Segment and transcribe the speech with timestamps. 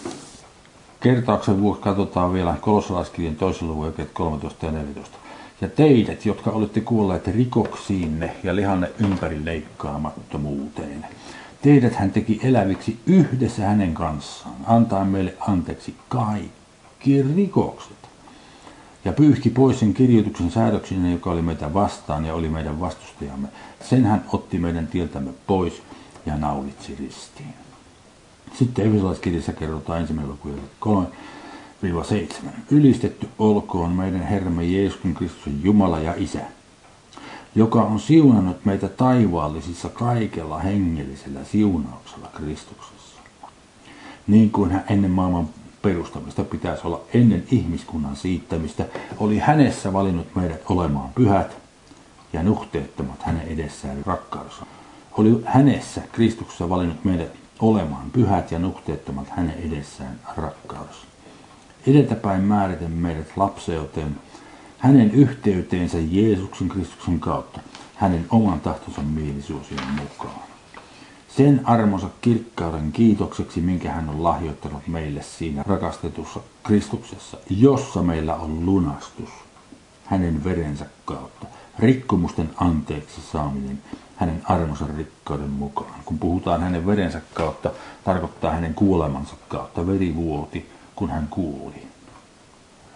[1.02, 5.18] Kertauksen vuoksi katsotaan vielä kolossalaiskirjan toisen luvun jakeet 13 ja 14.
[5.62, 11.05] Ja teidät, jotka olette kuolleet rikoksiinne ja lihanne ympäri leikkaamattomuuteen.
[11.62, 18.10] Teidät hän teki eläviksi yhdessä hänen kanssaan, antaa meille anteeksi kaikki rikokset.
[19.05, 23.48] Ja pyyhki pois sen kirjoituksen säädöksinä, joka oli meitä vastaan ja oli meidän vastustajamme.
[23.90, 25.82] Sen hän otti meidän tieltämme pois
[26.26, 27.60] ja naulitsi ristiin.
[28.60, 30.49] Sitten Efesolaiskirjassa kerrotaan ensimmäinen luku
[32.46, 32.49] 3-7.
[32.71, 36.41] Ylistetty olkoon meidän Herramme Jeesuksen Kristuksen Jumala ja Isä,
[37.55, 43.22] joka on siunannut meitä taivaallisissa kaikella hengellisellä siunauksella Kristuksessa.
[44.27, 45.49] Niin kuin hän ennen maailman
[45.82, 48.85] perustamista pitäisi olla ennen ihmiskunnan siittämistä,
[49.18, 51.57] oli hänessä valinnut meidät olemaan pyhät
[52.34, 54.66] ja nuhteettomat hänen edessään rakkaudessa.
[55.12, 61.07] Oli hänessä Kristuksessa valinnut meidät olemaan pyhät ja nuhteettomat hänen edessään rakkaudessa.
[61.87, 64.16] Edeltäpäin määriten meidät lapseuteen,
[64.78, 67.62] hänen yhteyteensä Jeesuksen Kristuksen kautta,
[67.95, 70.41] hänen oman tahtonsa mielisuosion mukaan.
[71.38, 78.66] Sen armonsa kirkkauden kiitokseksi, minkä hän on lahjoittanut meille siinä rakastetussa Kristuksessa, jossa meillä on
[78.66, 79.29] lunastus
[80.05, 81.47] hänen verensä kautta,
[81.79, 83.81] rikkomusten anteeksi saaminen
[84.21, 85.99] hänen armonsa rikkauden mukaan.
[86.05, 87.71] Kun puhutaan hänen verensä kautta,
[88.03, 89.87] tarkoittaa hänen kuolemansa kautta.
[89.87, 91.87] Veri vuoti, kun hän kuoli.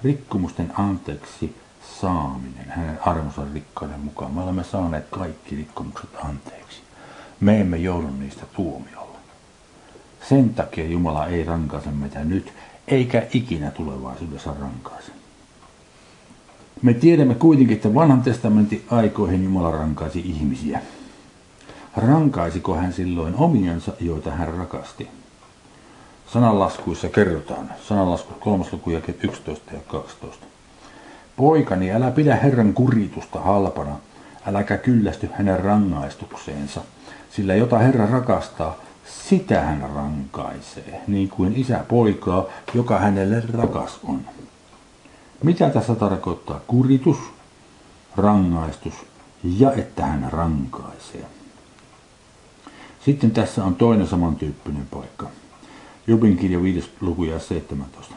[0.03, 1.55] Rikkomusten anteeksi
[2.01, 4.33] saaminen hänen armonsa rikkauden mukaan.
[4.33, 6.81] Me olemme saaneet kaikki rikkomukset anteeksi.
[7.39, 9.17] Me emme joudu niistä tuomiolle.
[10.29, 12.53] Sen takia Jumala ei rankaise meitä nyt,
[12.87, 15.11] eikä ikinä tulevaisuudessa rankaise.
[16.81, 20.81] Me tiedämme kuitenkin, että vanhan testamentin aikoihin Jumala rankaisi ihmisiä.
[21.97, 25.07] Rankaisiko hän silloin omiensa, joita hän rakasti?
[26.33, 28.65] Sananlaskuissa kerrotaan, sananlasku 3.
[28.71, 30.45] luku 11 ja 12.
[31.35, 33.95] Poikani, älä pidä Herran kuritusta halpana,
[34.45, 36.81] äläkä kyllästy hänen rangaistukseensa,
[37.31, 38.75] sillä jota Herra rakastaa,
[39.27, 44.21] sitä hän rankaisee, niin kuin isä poikaa, joka hänelle rakas on.
[45.43, 47.17] Mitä tässä tarkoittaa kuritus,
[48.17, 48.93] rangaistus
[49.43, 51.25] ja että hän rankaisee?
[53.05, 55.27] Sitten tässä on toinen samantyyppinen paikka.
[56.07, 56.89] Jobin kirja 5.
[57.01, 58.15] luku ja 17.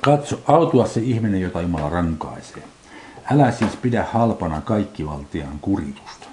[0.00, 2.62] Katso, autua se ihminen, jota Jumala rankaisee.
[3.32, 6.26] Älä siis pidä halpana kaikkivaltiaan kuritusta.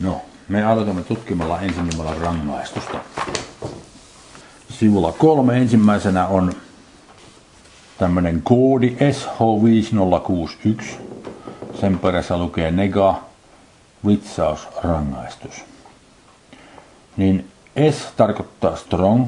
[0.00, 2.98] No, me aloitamme tutkimalla ensin Jumalan rangaistusta.
[4.70, 6.52] Sivulla kolme ensimmäisenä on
[7.98, 10.84] tämmöinen koodi SH5061.
[11.80, 13.22] Sen perässä lukee nega,
[14.06, 15.64] vitsaus, rangaistus.
[17.18, 17.50] Niin
[17.90, 19.26] S tarkoittaa strong,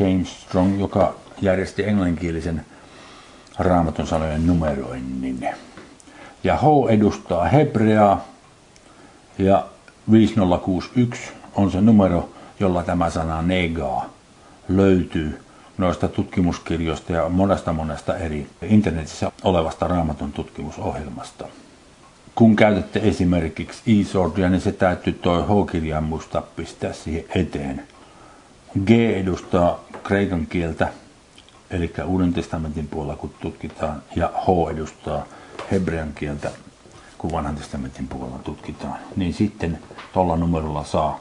[0.00, 2.66] James Strong, joka järjesti englanninkielisen
[3.58, 5.48] raamatun sanojen numeroinnin.
[6.44, 8.24] Ja H edustaa hebreaa
[9.38, 9.66] ja
[10.10, 12.28] 5061 on se numero,
[12.60, 14.10] jolla tämä sana negaa
[14.68, 15.40] löytyy
[15.78, 21.44] noista tutkimuskirjoista ja monesta monesta eri internetissä olevasta raamatun tutkimusohjelmasta
[22.34, 27.82] kun käytätte esimerkiksi e-sortia, niin se täytyy toi H-kirjaimusta pistää siihen eteen.
[28.86, 30.88] G edustaa kreikan kieltä,
[31.70, 35.24] eli Uuden testamentin puolella kun tutkitaan, ja H edustaa
[35.70, 36.50] hebrean kieltä,
[37.18, 38.98] kun vanhan testamentin puolella tutkitaan.
[39.16, 39.78] Niin sitten
[40.12, 41.20] tuolla numerolla saa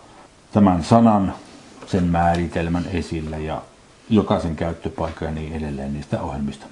[0.52, 1.34] tämän sanan,
[1.88, 3.62] sen määritelmän esille ja
[4.10, 6.66] jokaisen käyttöpaikka ja niin edelleen niistä ohjelmista.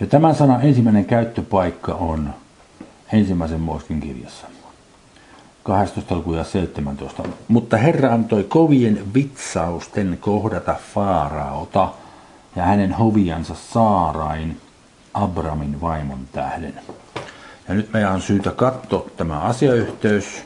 [0.00, 2.34] Ja tämän sanan ensimmäinen käyttöpaikka on
[3.12, 4.46] ensimmäisen Mooskin kirjassa.
[5.62, 6.14] 12.
[6.14, 7.22] luku ja 17.
[7.48, 11.88] Mutta Herra antoi kovien vitsausten kohdata Faaraota
[12.56, 14.60] ja hänen hoviansa Saarain
[15.14, 16.74] Abramin vaimon tähden.
[17.68, 20.44] Ja nyt meidän on syytä katsoa tämä asiayhteys,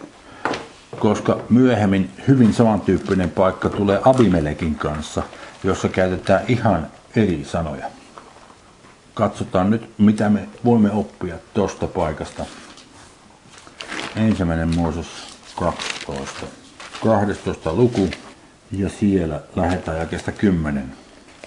[0.99, 5.23] koska myöhemmin hyvin samantyyppinen paikka tulee Abimelekin kanssa,
[5.65, 6.87] jossa käytetään ihan
[7.17, 7.87] eri sanoja.
[9.15, 12.45] Katsotaan nyt, mitä me voimme oppia tuosta paikasta.
[14.17, 15.07] Ensimmäinen Mooses
[15.57, 16.47] 12.
[17.05, 18.09] 12 luku
[18.73, 20.93] ja siellä lähetään jakeesta 10.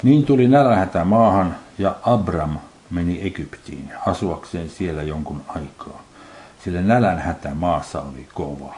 [0.04, 2.58] Niin tuli nälänhätä maahan ja Abram
[2.90, 6.04] meni Egyptiin asuakseen siellä jonkun aikaa,
[6.64, 8.76] sillä nälänhätä maassa oli kova.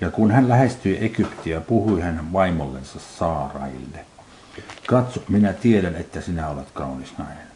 [0.00, 4.04] Ja kun hän lähestyi Egyptiä, puhui hän vaimollensa Saaraille.
[4.86, 7.53] Katso, minä tiedän, että sinä olet kaunis nainen.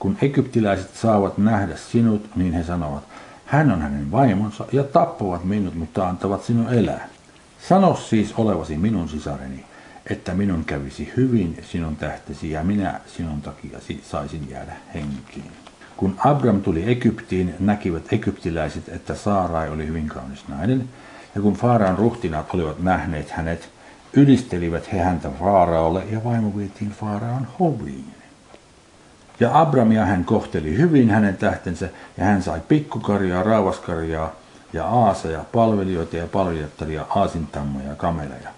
[0.00, 3.02] Kun egyptiläiset saavat nähdä sinut, niin he sanovat,
[3.46, 7.08] hän on hänen vaimonsa ja tappavat minut, mutta antavat sinun elää.
[7.68, 9.64] Sano siis olevasi minun sisareni,
[10.10, 15.52] että minun kävisi hyvin sinun tähtesi ja minä sinun takiasi saisin jäädä henkiin.
[15.96, 20.88] Kun Abram tuli Egyptiin, näkivät egyptiläiset, että Saarai oli hyvin kaunis nainen,
[21.34, 23.68] ja kun Faaraan ruhtinaat olivat nähneet hänet,
[24.12, 28.19] ylistelivät he häntä Faaraolle ja vaimo vietiin Faaraan hoviin.
[29.40, 34.32] Ja Abramia hän kohteli hyvin hänen tähtensä, ja hän sai pikkukarjaa, raavaskarjaa
[34.72, 38.50] ja aaseja, palvelijoita ja palvelijoittajia, aasintammoja ja kameleja.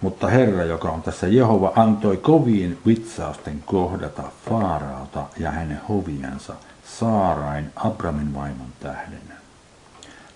[0.00, 7.70] Mutta Herra, joka on tässä Jehova, antoi kovien vitsausten kohdata Faaraota ja hänen hoviansa Saarain
[7.76, 9.22] Abramin vaimon tähden.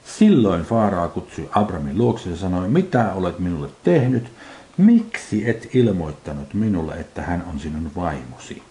[0.05, 4.33] Silloin Faaraa kutsui Abramin luokse ja sanoi, mitä olet minulle tehnyt,
[4.77, 8.63] miksi et ilmoittanut minulle, että hän on sinun vaimosi?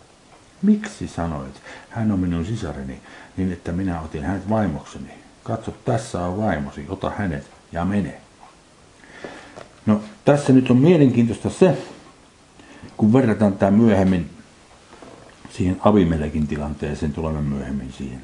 [0.65, 3.01] Miksi sanoit, hän on minun sisareni,
[3.37, 5.09] niin että minä otin hänet vaimokseni?
[5.43, 8.21] Katso, tässä on vaimosi, ota hänet ja mene.
[9.85, 11.77] No tässä nyt on mielenkiintoista se,
[12.97, 14.29] kun verrataan tämä myöhemmin
[15.49, 18.21] siihen Avimelekin tilanteeseen, tulemme myöhemmin siihen.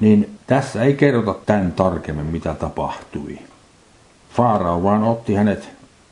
[0.00, 3.38] Niin tässä ei kerrota tämän tarkemmin, mitä tapahtui.
[4.30, 5.68] Faarao vaan otti hänet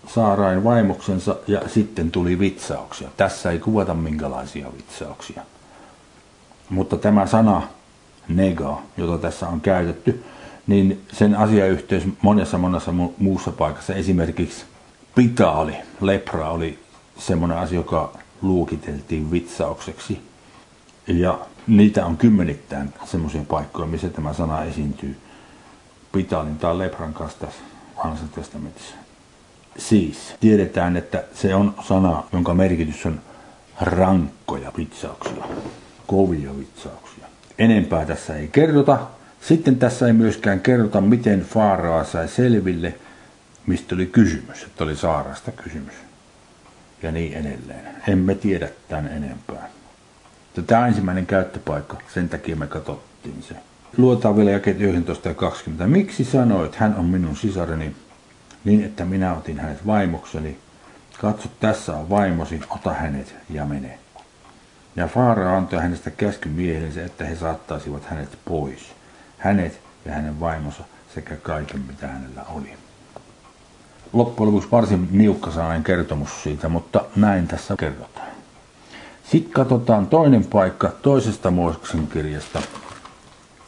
[0.07, 3.09] Saarain vaimoksensa ja sitten tuli vitsauksia.
[3.17, 5.43] Tässä ei kuvata minkälaisia vitsauksia.
[6.71, 7.63] Mutta tämä sana
[8.29, 10.25] nega, jota tässä on käytetty,
[10.67, 14.65] niin sen asiayhteys monessa monessa muussa paikassa, esimerkiksi
[15.15, 16.79] pitaali, lepra oli
[17.19, 18.13] semmoinen asia, joka
[18.43, 20.21] luokiteltiin vitsaukseksi.
[21.07, 25.17] Ja niitä on kymmenittäin semmoisia paikkoja, missä tämä sana esiintyy
[26.13, 27.61] pitaalin tai lepran kanssa tässä
[28.35, 29.02] testamentissa.
[29.79, 33.21] Siis tiedetään, että se on sana, jonka merkitys on
[33.81, 35.45] rankkoja vitsauksia,
[36.07, 37.25] kovia vitsauksia.
[37.59, 38.99] Enempää tässä ei kerrota.
[39.41, 42.95] Sitten tässä ei myöskään kerrota, miten Faaraa sai selville,
[43.67, 45.95] mistä oli kysymys, että oli saarasta kysymys.
[47.03, 47.89] Ja niin edelleen.
[48.09, 49.69] Emme tiedä tämän enempää.
[50.67, 53.55] Tämä on ensimmäinen käyttöpaikka, sen takia me katsottiin se.
[53.97, 55.87] Luotaan vielä jakeet 19 ja 20.
[55.87, 57.97] Miksi sanoit, hän on minun sisareni,
[58.65, 60.59] niin että minä otin hänet vaimokseni.
[61.21, 63.99] Katso, tässä on vaimosi, ota hänet ja mene.
[64.97, 68.81] Ja Faara antoi hänestä käskyn miehillensä, että he saattaisivat hänet pois.
[69.39, 72.77] Hänet ja hänen vaimonsa sekä kaiken, mitä hänellä oli.
[74.13, 78.29] Loppujen lopuksi varsin niukkasanainen kertomus siitä, mutta näin tässä kerrotaan.
[79.31, 82.63] Sitten katsotaan toinen paikka toisesta Mooseksen kirjasta,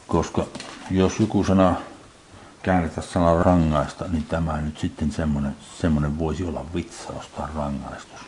[0.07, 0.45] koska
[0.91, 1.75] jos joku sana
[2.65, 8.19] käännetä sana rangaista, niin tämä nyt sitten semmoinen, semmoinen voisi olla vitsaus tai rangaistus.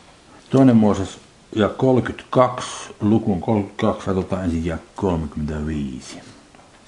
[0.50, 1.20] Toinen Mooses
[1.56, 6.22] ja 32, lukun 32, katsotaan ensin ja 35.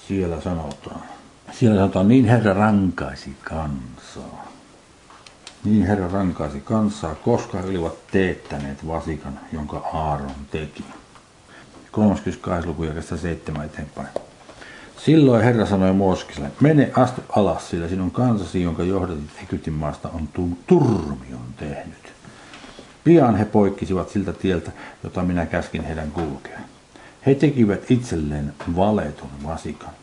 [0.07, 1.01] Siellä sanotaan,
[1.51, 4.47] siellä sanotaan, niin Herra rankaisi kansaa.
[5.63, 10.83] Niin Herra rankaisi kansaa, koska he olivat teettäneet vasikan, jonka Aaron teki.
[11.91, 12.67] 32.
[12.67, 14.28] luku ja 7 eteenpäin.
[15.05, 20.29] Silloin Herra sanoi Mooskiselle, mene astu alas, sillä sinun kansasi, jonka johdatit Egyptin maasta, on
[20.67, 22.13] turmion tehnyt.
[23.03, 24.71] Pian he poikkisivat siltä tieltä,
[25.03, 26.59] jota minä käskin heidän kulkea.
[27.25, 29.93] He tekivät itselleen valetun vasikan.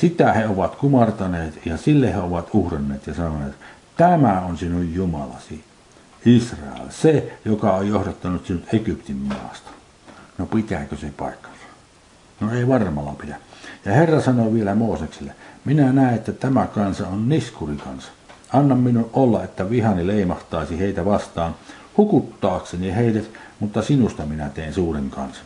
[0.00, 3.54] Sitä he ovat kumartaneet ja sille he ovat uhranneet ja sanoneet,
[3.96, 5.64] tämä on sinun Jumalasi,
[6.26, 9.70] Israel, se, joka on johdattanut sinut Egyptin maasta.
[10.38, 11.58] No pitääkö se paikkansa?
[12.40, 13.47] No ei varmalla pidä.
[13.88, 15.32] Ja Herra sanoi vielä Moosekselle,
[15.64, 18.08] minä näen, että tämä kansa on niskurikansa.
[18.52, 21.54] Anna minun olla, että vihani leimahtaisi heitä vastaan,
[21.96, 23.30] hukuttaakseni heidät,
[23.60, 25.44] mutta sinusta minä teen suuren kansan.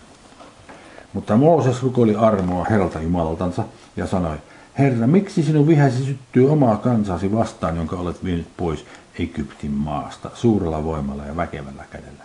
[1.13, 3.65] Mutta Mooses rukoili armoa Herralta Jumalaltansa
[3.97, 4.37] ja sanoi,
[4.79, 8.87] Herra, miksi sinun vihäsi syttyy omaa kansasi vastaan, jonka olet vienyt pois
[9.19, 12.25] Egyptin maasta suurella voimalla ja väkevällä kädellä?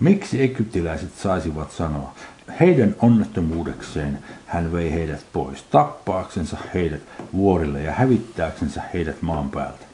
[0.00, 2.14] Miksi egyptiläiset saisivat sanoa,
[2.60, 7.00] heidän onnettomuudekseen hän vei heidät pois, tappaaksensa heidät
[7.32, 9.84] vuorille ja hävittääksensä heidät maan päältä.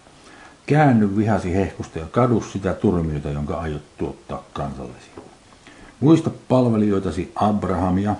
[0.66, 5.10] Käänny vihasi hehkusta ja kadu sitä turmiota, jonka aiot tuottaa kansallesi.
[6.00, 8.14] Muista palvelijoitasi Abrahamia,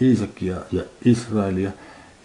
[0.00, 1.70] Iisakia ja Israelia,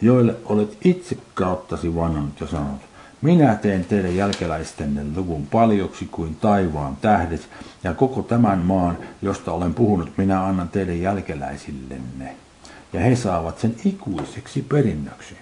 [0.02, 2.82] joille olet itse kauttasi vannonut ja sanonut,
[3.22, 7.50] minä teen teidän jälkeläistenne luvun paljoksi kuin taivaan tähdet,
[7.84, 12.36] ja koko tämän maan, josta olen puhunut, minä annan teidän jälkeläisillenne,
[12.94, 15.38] ja he saavat sen ikuiseksi perinnöksi.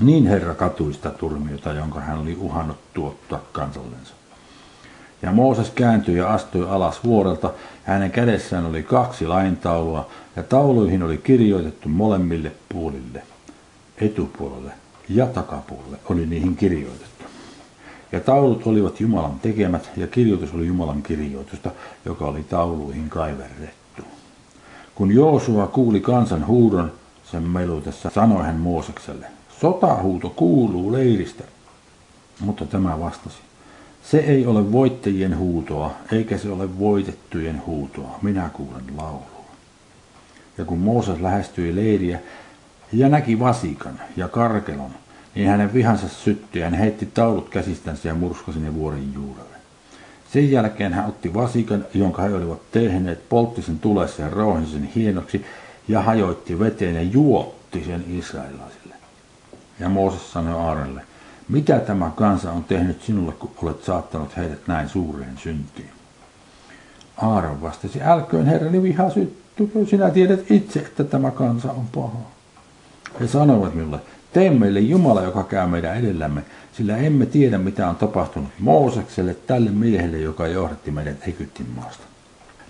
[0.00, 4.14] Niin Herra katuista turmiota, jonka hän oli uhannut tuottaa kansallensa.
[5.22, 7.46] Ja Mooses kääntyi ja astui alas vuorelta,
[7.86, 13.22] ja hänen kädessään oli kaksi laintaulua, ja tauluihin oli kirjoitettu molemmille puolille,
[13.98, 14.81] etupuolelle
[15.16, 17.24] ja takapuolelle oli niihin kirjoitettu.
[18.12, 21.70] Ja taulut olivat Jumalan tekemät, ja kirjoitus oli Jumalan kirjoitusta,
[22.04, 24.02] joka oli tauluihin kaiverrettu.
[24.94, 26.92] Kun Joosua kuuli kansan huudon,
[27.24, 29.26] sen melutessa sanoi hän Moosekselle,
[29.60, 31.44] sotahuuto kuuluu leiristä.
[32.40, 33.36] Mutta tämä vastasi,
[34.02, 38.18] se ei ole voittajien huutoa, eikä se ole voitettujen huutoa.
[38.22, 39.44] Minä kuulen laulua.
[40.58, 42.18] Ja kun Mooses lähestyi leiriä
[42.92, 44.90] ja näki vasikan ja karkelon,
[45.34, 49.56] niin hänen vihansa syttyi ja hän heitti taulut käsistänsä ja murskasi ne vuoren juurelle.
[50.32, 54.90] Sen jälkeen hän otti vasikan, jonka he olivat tehneet, poltti sen tulessa ja rauhensi sen
[54.94, 55.44] hienoksi
[55.88, 58.94] ja hajoitti veteen ja juotti sen israelaisille.
[59.80, 61.02] Ja Mooses sanoi Aaronille,
[61.48, 65.90] mitä tämä kansa on tehnyt sinulle, kun olet saattanut heidät näin suureen syntiin?
[67.16, 72.31] Aaron vastasi, älköön herrani viha syttykö, sinä tiedät itse, että tämä kansa on paha.
[73.20, 73.98] He sanoivat minulle,
[74.32, 76.42] tee meille Jumala, joka käy meidän edellämme,
[76.72, 82.02] sillä emme tiedä, mitä on tapahtunut Moosekselle, tälle miehelle, joka johdatti meidät Egyptin maasta.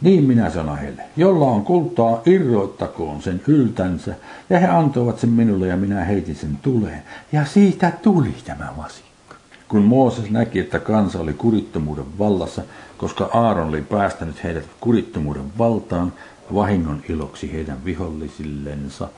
[0.01, 4.15] Niin minä sanoin heille, jolla on kultaa, irroittakoon sen yltänsä.
[4.51, 7.03] Ja he antoivat sen minulle ja minä heitin sen tuleen.
[7.33, 9.37] Ja siitä tuli tämä vasikka.
[9.69, 12.63] Kun Mooses näki, että kansa oli kurittomuuden vallassa,
[12.99, 16.13] koska Aaron oli päästänyt heidät kurittomuuden valtaan,
[16.55, 19.09] vahingon iloksi heidän vihollisillensa,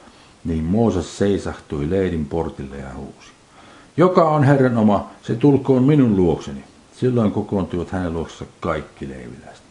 [0.44, 3.28] niin Mooses seisahtui leirin portille ja huusi.
[3.96, 6.64] Joka on Herran oma, se tulkoon minun luokseni.
[6.96, 9.64] Silloin kokoontuivat hänen luoksensa kaikki leiviläiset.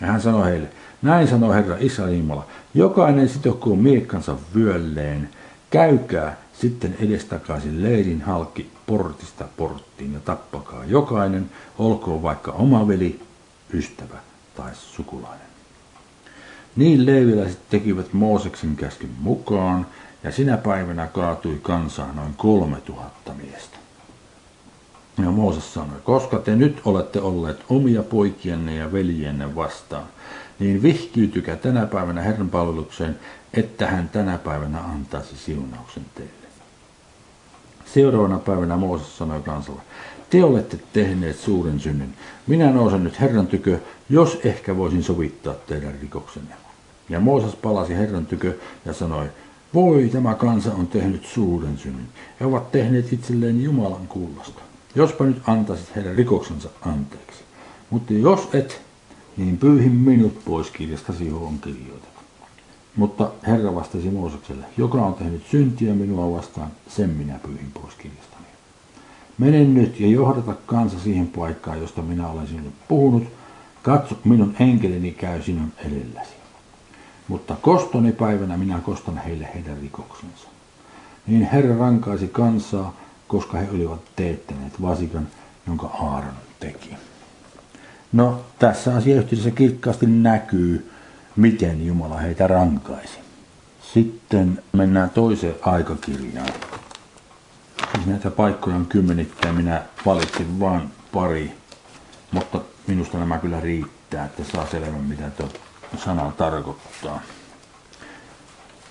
[0.00, 0.68] Ja hän sanoi heille,
[1.02, 5.28] näin sanoi Herra Israelin Jumala, jokainen sitokoon miekkansa vyölleen,
[5.70, 13.20] käykää sitten edestakaisin leirin halki portista porttiin ja tappakaa jokainen, olkoon vaikka oma veli,
[13.72, 14.18] ystävä
[14.56, 15.48] tai sukulainen.
[16.76, 19.86] Niin leiviläiset tekivät Mooseksen käskyn mukaan,
[20.22, 23.78] ja sinä päivänä kaatui kansaa noin kolme tuhatta miestä.
[25.18, 30.06] Ja Mooses sanoi, koska te nyt olette olleet omia poikienne ja veljienne vastaan,
[30.58, 33.18] niin vihkyytykää tänä päivänä Herran palvelukseen,
[33.54, 36.32] että hän tänä päivänä antaisi siunauksen teille.
[37.94, 39.82] Seuraavana päivänä Mooses sanoi kansalle,
[40.30, 42.14] te olette tehneet suuren synnin.
[42.46, 43.78] Minä nousen nyt Herran tykö,
[44.10, 46.54] jos ehkä voisin sovittaa teidän rikoksenne.
[47.08, 49.26] Ja Mooses palasi Herran tykö ja sanoi,
[49.74, 52.08] voi tämä kansa on tehnyt suuren synnin.
[52.40, 54.60] He ovat tehneet itselleen Jumalan kullasta.
[54.94, 57.44] Jospa nyt antaisit heidän rikoksensa anteeksi.
[57.90, 58.80] Mutta jos et,
[59.36, 62.20] niin pyyhin minut pois kirjastasi, johon on kirjoitettu.
[62.96, 68.46] Mutta Herra vastasi Moosekselle, joka on tehnyt syntiä minua vastaan, sen minä pyyhin pois kirjastani.
[69.38, 73.24] Mene nyt ja johdata kansa siihen paikkaan, josta minä olen sinulle puhunut.
[73.82, 76.37] Katso, minun enkelini käy sinun edelläsi.
[77.28, 80.48] Mutta kostoni päivänä minä kostan heille heidän rikoksensa.
[81.26, 82.96] Niin Herra rankaisi kansaa,
[83.28, 85.28] koska he olivat teettäneet vasikan,
[85.66, 86.96] jonka Aaron teki.
[88.12, 90.90] No, tässä asiayhteydessä kirkkaasti näkyy,
[91.36, 93.18] miten Jumala heitä rankaisi.
[93.94, 96.52] Sitten mennään toiseen aikakirjaan.
[97.94, 100.82] Siis näitä paikkoja on kymmenittäin, minä valitsin vain
[101.12, 101.52] pari,
[102.32, 105.48] mutta minusta nämä kyllä riittää, että saa selvän mitä tuo
[106.04, 107.20] sana tarkoittaa.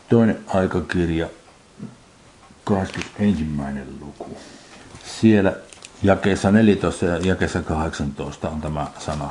[0.09, 1.27] Toinen aikakirja
[2.63, 3.45] 21.
[3.99, 4.37] luku.
[5.21, 5.53] Siellä
[6.03, 9.29] jakeessa 14 ja jakeessa 18 on tämä sana.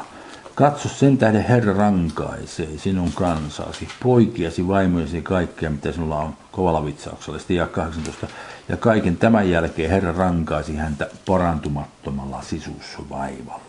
[0.55, 7.39] Katso sen tähden Herra rankaisee sinun kansasi, poikiasi, vaimojasi kaikkea, mitä sinulla on kovalla vitsauksella.
[7.39, 8.27] Sitten ja 18.
[8.69, 13.66] Ja kaiken tämän jälkeen Herra rankaisi häntä parantumattomalla sisusvaivalla.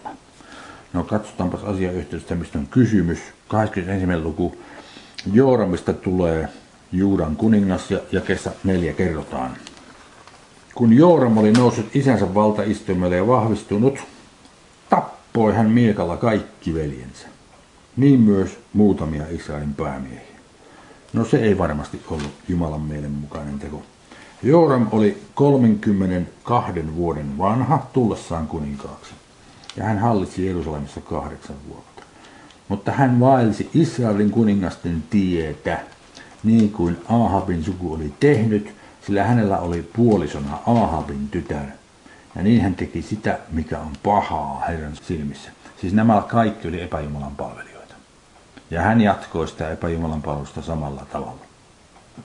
[0.93, 3.19] No katsotaanpas asiayhteydestä, mistä on kysymys.
[3.47, 4.17] 21.
[4.17, 4.57] luku.
[5.33, 6.49] Jooramista tulee
[6.91, 9.51] Juudan kuningas ja jakessa neljä kerrotaan.
[10.75, 13.99] Kun Jooram oli noussut isänsä valtaistuimelle ja vahvistunut,
[14.89, 17.27] tappoi hän miekalla kaikki veljensä.
[17.97, 20.37] niin myös muutamia Israelin päämiehiä.
[21.13, 23.83] No se ei varmasti ollut Jumalan mielen mukainen teko.
[24.43, 29.13] Joram oli 32 vuoden vanha tullessaan kuninkaaksi,
[29.77, 32.03] ja hän hallitsi Jerusalemissa kahdeksan vuotta.
[32.67, 35.79] Mutta hän vaelsi Israelin kuningasten tietä,
[36.43, 41.65] niin kuin Ahabin suku oli tehnyt, sillä hänellä oli puolisona Ahabin tytär.
[42.35, 45.51] Ja niin hän teki sitä, mikä on pahaa Herran silmissä.
[45.81, 47.95] Siis nämä kaikki oli epäjumalan palvelijoita.
[48.71, 51.47] Ja hän jatkoi sitä epäjumalan palvelusta samalla tavalla.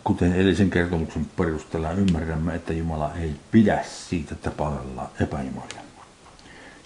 [0.05, 5.82] Kuten edellisen kertomuksen perusteella ymmärrämme, että Jumala ei pidä siitä, että palvellaan epäjumalia.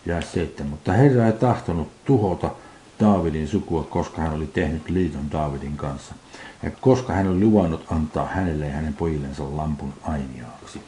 [0.06, 2.50] Ja että, mutta Herra ei tahtonut tuhota
[3.00, 6.14] Daavidin sukua, koska hän oli tehnyt liiton Daavidin kanssa.
[6.62, 10.80] Ja koska hän oli luvannut antaa hänelle ja hänen pojillensa lampun ainiaaksi.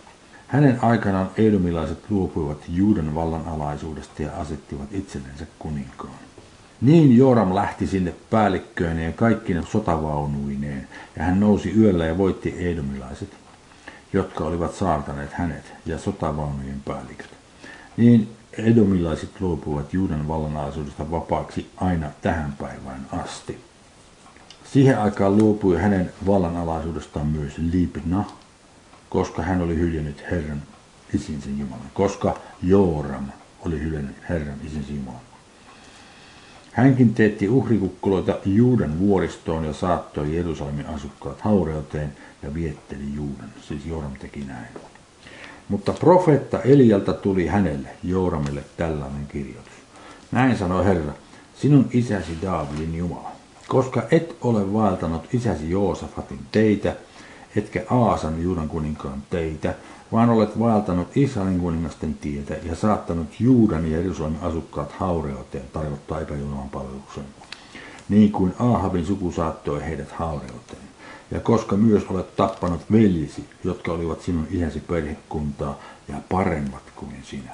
[0.47, 6.19] Hänen aikanaan edomilaiset luopuivat Juudan vallan alaisuudesta ja asettivat itsellensä kuninkaan.
[6.81, 13.29] Niin Joram lähti sinne päällikköineen ja kaikkine sotavaunuineen, ja hän nousi yöllä ja voitti edomilaiset,
[14.13, 17.31] jotka olivat saartaneet hänet ja sotavaunujen päälliköt.
[17.97, 23.59] Niin edomilaiset luopuivat Juudan vallanalaisuudesta vapaaksi aina tähän päivään asti.
[24.73, 28.25] Siihen aikaan luopui hänen vallanalaisuudestaan myös Libna,
[29.11, 30.63] koska hän oli hyljännyt Herran
[31.15, 33.27] isinsä Jumalan, koska Jooram
[33.61, 35.21] oli hyljännyt Herran isinsä Jumalan.
[36.73, 43.53] Hänkin teetti uhrikukkuloita Juudan vuoristoon ja saattoi Jerusalemin asukkaat haureuteen ja vietteli Juudan.
[43.69, 44.69] Siis Jooram teki näin.
[45.69, 49.73] Mutta profeetta Elialta tuli hänelle, Jooramille, tällainen kirjoitus.
[50.33, 51.13] Näin sanoi Herra,
[51.57, 53.33] sinun isäsi Daavidin Jumala,
[53.69, 56.97] koska et ole vaeltanut isäsi Joosafatin teitä,
[57.57, 59.75] etkä Aasan Juudan kuninkaan teitä,
[60.13, 66.69] vaan olet vaeltanut Israelin kuningasten tietä ja saattanut Juudan ja Jerusalemin asukkaat haureuteen, tarkoittaa epäjumalan
[66.69, 67.25] palveluksen,
[68.09, 70.88] niin kuin Ahabin suku saattoi heidät haureuteen.
[71.31, 77.51] Ja koska myös olet tappanut veljesi, jotka olivat sinun isäsi perhekuntaa ja paremmat kuin sinä.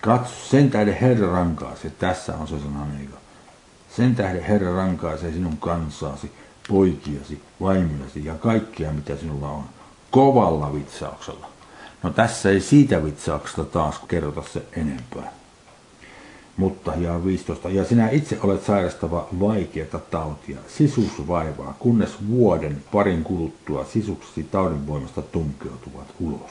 [0.00, 3.16] Katso, sen tähden Herra rankaasi, tässä on se sana eikö?
[3.96, 6.32] Sen tähden Herra rankaisee sinun kansaasi,
[6.68, 9.64] poikiasi, vaimiasi ja kaikkea mitä sinulla on
[10.10, 11.46] kovalla vitsauksella.
[12.02, 15.39] No tässä ei siitä vitsauksesta taas kerrota se enempää.
[16.60, 17.68] Mutta ja 15.
[17.68, 25.22] Ja sinä itse olet sairastava vaikeata tautia, sisusvaivaa, kunnes vuoden parin kuluttua sisuksesi taudin voimasta
[25.22, 26.50] tunkeutuvat ulos.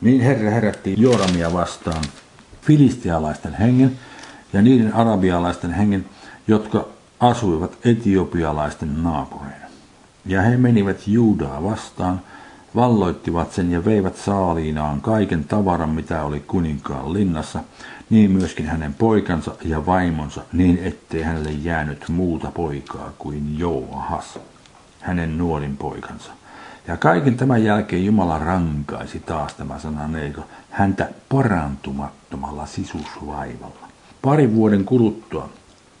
[0.00, 2.04] Niin Herra herätti Joramia vastaan
[2.62, 3.98] filistialaisten hengen
[4.52, 6.04] ja niiden arabialaisten hengen,
[6.48, 6.88] jotka
[7.20, 9.66] asuivat etiopialaisten naapureina.
[10.26, 12.20] Ja he menivät Juudaa vastaan,
[12.74, 17.60] valloittivat sen ja veivät saaliinaan kaiken tavaran, mitä oli kuninkaan linnassa,
[18.10, 24.38] niin myöskin hänen poikansa ja vaimonsa, niin ettei hänelle jäänyt muuta poikaa kuin Joahas,
[25.00, 26.32] hänen nuorin poikansa.
[26.88, 33.88] Ja kaiken tämän jälkeen Jumala rankaisi taas tämä sana neiko, häntä parantumattomalla sisusvaivalla.
[34.22, 35.48] Pari vuoden kuluttua,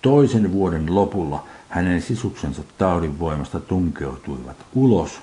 [0.02, 5.20] toisen vuoden lopulla, hänen sisuksensa taudin voimasta tunkeutuivat ulos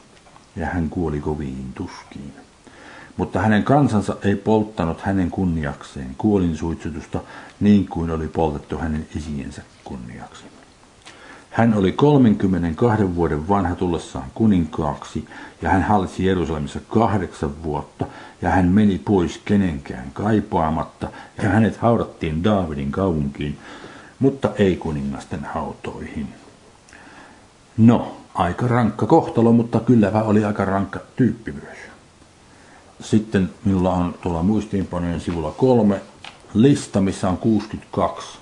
[0.55, 2.33] ja hän kuoli koviin tuskiin.
[3.17, 7.19] Mutta hänen kansansa ei polttanut hänen kunniakseen kuolinsuitsutusta
[7.59, 10.43] niin kuin oli poltettu hänen isiensä kunniaksi.
[11.51, 15.27] Hän oli 32 vuoden vanha tullessaan kuninkaaksi
[15.61, 18.05] ja hän hallitsi Jerusalemissa kahdeksan vuotta
[18.41, 21.07] ja hän meni pois kenenkään kaipaamatta
[21.43, 23.57] ja hänet haudattiin Daavidin kaupunkiin,
[24.19, 26.27] mutta ei kuningasten hautoihin.
[27.77, 31.77] No, aika rankka kohtalo, mutta kylläpä oli aika rankka tyyppi myös.
[33.01, 36.01] Sitten minulla on tuolla muistiinpanojen sivulla kolme
[36.53, 38.37] lista, missä on 62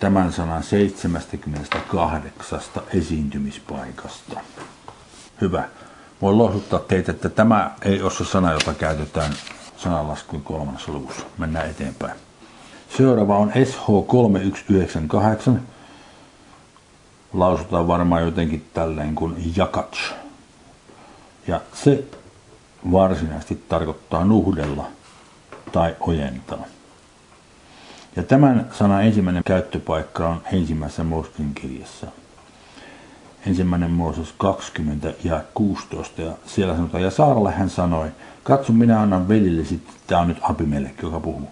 [0.00, 2.60] tämän sanan 78
[2.94, 4.40] esiintymispaikasta.
[5.40, 5.64] Hyvä.
[6.22, 9.32] Voin lohjuttaa teitä, että tämä ei ole se sana, jota käytetään
[9.76, 11.26] sananlaskuin kolmannessa luvussa.
[11.38, 12.14] Mennään eteenpäin.
[12.96, 15.62] Seuraava on SH 3198
[17.32, 20.12] lausutaan varmaan jotenkin tälleen kuin jakats.
[21.46, 22.04] Ja se
[22.92, 24.86] varsinaisesti tarkoittaa nuhdella
[25.72, 26.64] tai ojentaa.
[28.16, 32.06] Ja tämän sanan ensimmäinen käyttöpaikka on ensimmäisessä Mooskin kirjassa.
[33.46, 38.08] Ensimmäinen Mooses 20 ja 16 ja siellä sanotaan, ja Saaralle hän sanoi,
[38.42, 41.48] katso minä annan velillesi, tämä on nyt Abimelekki, joka puhuu.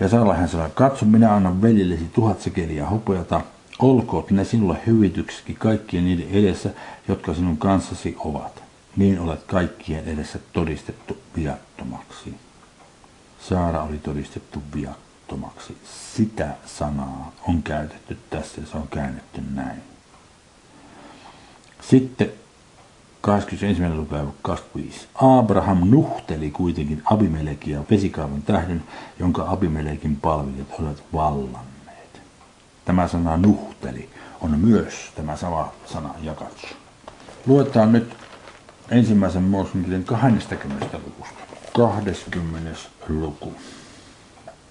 [0.00, 3.40] Ja Saaralle hän sanoi, katso minä annan velillesi tuhat sekeliä hopeata,
[3.78, 6.70] Olkoot ne sinulle hyvitykseksi kaikkien niiden edessä,
[7.08, 8.62] jotka sinun kanssasi ovat.
[8.96, 12.34] Niin olet kaikkien edessä todistettu viattomaksi.
[13.48, 15.76] Saara oli todistettu viattomaksi.
[16.16, 19.82] Sitä sanaa on käytetty tässä ja se on käännetty näin.
[21.80, 22.32] Sitten
[23.20, 23.88] 21.
[23.88, 25.06] luku 25.
[25.14, 28.82] Abraham nuhteli kuitenkin Abimelekia vesikaavun tähden,
[29.18, 31.75] jonka Abimelekin palvelijat olivat vallanneet.
[32.86, 36.66] Tämä sana nuhteli on myös tämä sama sana jakatsu.
[37.46, 38.16] Luetaan nyt
[38.90, 40.98] ensimmäisen Mooseksen 20.
[41.06, 41.38] lukusta.
[41.76, 42.78] 20.
[43.08, 43.54] luku.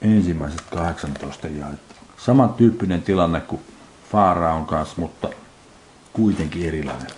[0.02, 1.96] Ensimmäiset 18 jaetta.
[2.18, 3.62] Samantyyppinen tilanne kuin
[4.12, 5.30] Faaraon kanssa, mutta
[6.14, 7.12] kuitenkin erilainen.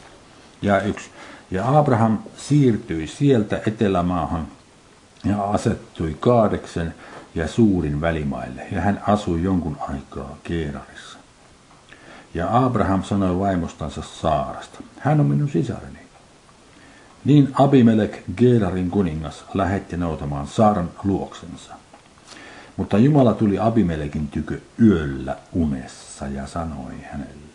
[0.61, 1.09] Ja yksi.
[1.51, 4.47] Ja Abraham siirtyi sieltä etelämaahan
[5.25, 6.95] ja asettui kaadeksen
[7.37, 11.19] ja suurin välimaille, ja hän asui jonkun aikaa Keerarissa.
[12.33, 15.99] Ja Abraham sanoi vaimostansa Saarasta, hän on minun sisareni.
[17.25, 21.73] Niin Abimelek, Geerarin kuningas, lähetti noutamaan Saaran luoksensa.
[22.77, 27.47] Mutta Jumala tuli Abimelekin tykö yöllä unessa ja sanoi hänelle,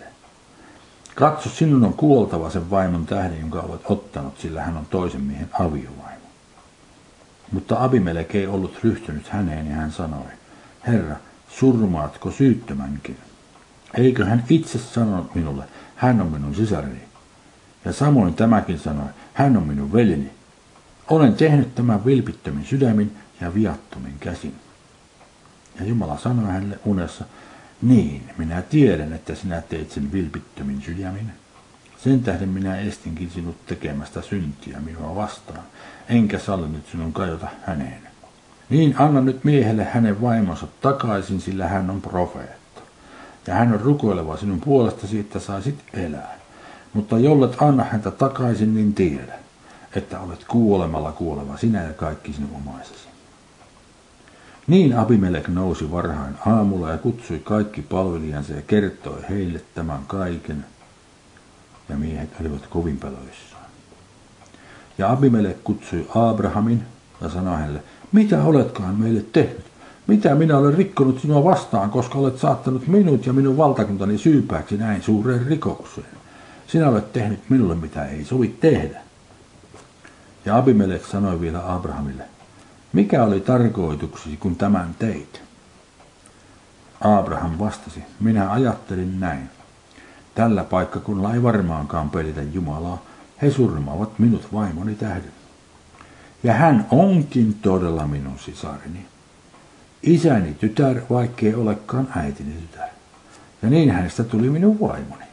[1.15, 5.49] Katso, sinun on kuoltava sen vaimon tähden, jonka olet ottanut, sillä hän on toisen miehen
[5.53, 6.02] aviovaimo.
[7.53, 10.27] Mutta Abimelek ei ollut ryhtynyt häneen ja hän sanoi,
[10.87, 11.17] Herra,
[11.49, 13.17] surmaatko syyttömänkin?
[13.95, 15.65] Eikö hän itse sanonut minulle,
[15.97, 17.01] hän on minun sisareni?
[17.85, 20.31] Ja samoin tämäkin sanoi, hän on minun veljeni.
[21.11, 24.55] Olen tehnyt tämän vilpittömin sydämin ja viattomin käsin.
[25.81, 27.25] Ja Jumala sanoi hänelle unessa,
[27.83, 31.42] niin, minä tiedän, että sinä teit sen vilpittömin sydämin.
[32.05, 35.63] Sen tähden minä estinkin sinut tekemästä syntiä minua vastaan,
[36.09, 38.03] enkä sallinut sinun kajota häneen.
[38.71, 42.81] Niin anna nyt miehelle hänen vaimonsa takaisin, sillä hän on profeetta.
[43.47, 46.39] Ja hän on rukoileva sinun puolestasi, että saisit elää.
[46.93, 49.35] Mutta jollet anna häntä takaisin, niin tiedä,
[49.95, 53.09] että olet kuolemalla kuoleva sinä ja kaikki sinun omaisesi.
[54.67, 60.65] Niin Abimelek nousi varhain aamulla ja kutsui kaikki palvelijansa ja kertoi heille tämän kaiken.
[61.93, 63.67] Ja miehet olivat kovin peloissaan.
[64.99, 66.83] Ja Abimelek kutsui Abrahamin
[67.21, 69.65] ja sanoi hänelle, mitä oletkaan meille tehnyt?
[70.07, 75.03] Mitä minä olen rikkonut sinua vastaan, koska olet saattanut minut ja minun valtakuntani syypääksi näin
[75.03, 76.07] suureen rikokseen?
[76.67, 79.01] Sinä olet tehnyt minulle mitä ei sovi tehdä.
[80.45, 82.25] Ja Abimelek sanoi vielä Abrahamille,
[82.93, 85.43] mikä oli tarkoituksesi, kun tämän teit?
[87.01, 89.51] Abraham vastasi, minä ajattelin näin.
[90.35, 93.03] Tällä paikkakunnalla ei varmaankaan pelitä Jumalaa,
[93.43, 95.33] he surmaavat minut vaimoni tähden.
[96.43, 99.07] Ja hän onkin todella minun sisareni.
[100.03, 102.89] Isäni tytär, vaikkei olekaan äitini tytär.
[103.63, 105.25] Ja niin hänestä tuli minun vaimoni.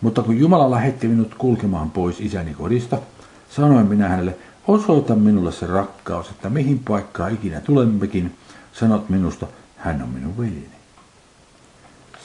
[0.00, 2.98] Mutta kun Jumala lähetti minut kulkemaan pois isäni kodista,
[3.50, 4.36] sanoin minä hänelle,
[4.68, 8.34] Osoita minulle se rakkaus, että mihin paikkaan ikinä tulemmekin,
[8.72, 10.75] sanot minusta, hän on minun veljeni.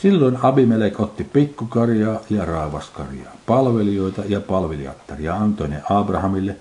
[0.02, 6.56] Silloin Abimelek otti pikkukarjaa ja raavaskarjaa, palvelijoita ja palvelijattaria antoi ne Abrahamille,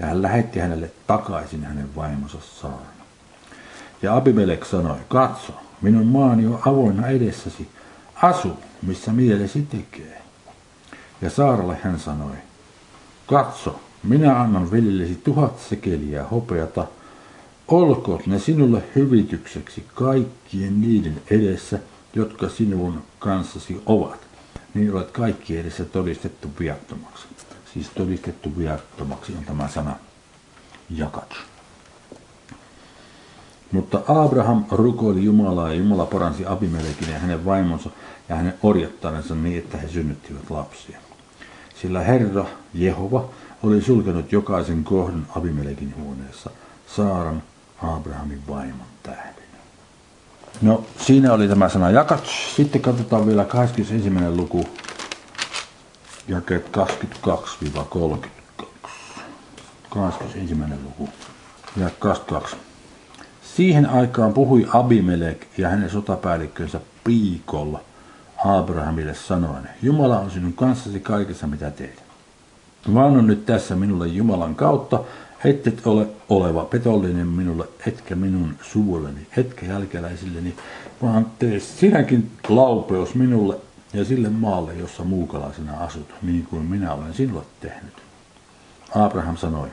[0.00, 2.80] ja hän lähetti hänelle takaisin hänen vaimonsa Saaran.
[4.02, 7.68] Ja Abimelek sanoi, katso, minun maani on avoinna edessäsi,
[8.22, 10.22] asu, missä mielesi tekee.
[11.22, 12.36] Ja Saaralle hän sanoi,
[13.26, 16.86] katso, minä annan veljellesi tuhat sekeliä hopeata,
[17.68, 21.78] olkoot ne sinulle hyvitykseksi kaikkien niiden edessä,
[22.14, 24.20] jotka sinun kanssasi ovat.
[24.74, 27.28] Niin olet kaikki edessä todistettu viattomaksi.
[27.74, 29.96] Siis todistettu viattomaksi on tämä sana
[30.90, 31.34] jakat.
[33.72, 37.90] Mutta Abraham rukoili Jumalaa ja Jumala paransi Abimelekin ja hänen vaimonsa
[38.28, 40.98] ja hänen orjattarensa niin, että he synnyttivät lapsia.
[41.80, 43.28] Sillä Herra, Jehova,
[43.62, 46.50] oli sulkenut jokaisen kohdan Abimelekin huoneessa
[46.96, 47.42] Saaran
[47.82, 49.39] Abrahamin vaimon tähden.
[50.62, 52.26] No, siinä oli tämä sana jakat.
[52.56, 54.10] Sitten katsotaan vielä 21.
[54.36, 54.68] luku,
[56.28, 56.70] jakeet
[57.26, 58.26] 22-32.
[59.88, 60.54] 21.
[60.84, 61.08] luku,
[61.76, 62.56] ja 22.
[63.56, 67.80] Siihen aikaan puhui Abimelek ja hänen sotapäällikkönsä Piikolla
[68.44, 72.02] Abrahamille sanoen, Jumala on sinun kanssasi kaikessa mitä teet.
[72.94, 75.00] Vannon nyt tässä minulle Jumalan kautta,
[75.44, 80.56] ettet ole oleva petollinen minulle, etkä minun suvulleni, etkä jälkeläisilleni,
[81.02, 83.56] vaan tee sinäkin laupeus minulle
[83.92, 87.94] ja sille maalle, jossa muukalaisena asut, niin kuin minä olen sinulle tehnyt.
[88.94, 89.68] Abraham sanoi,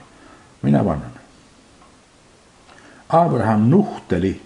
[0.61, 1.11] minä vannon.
[3.09, 4.41] Abraham nuhteli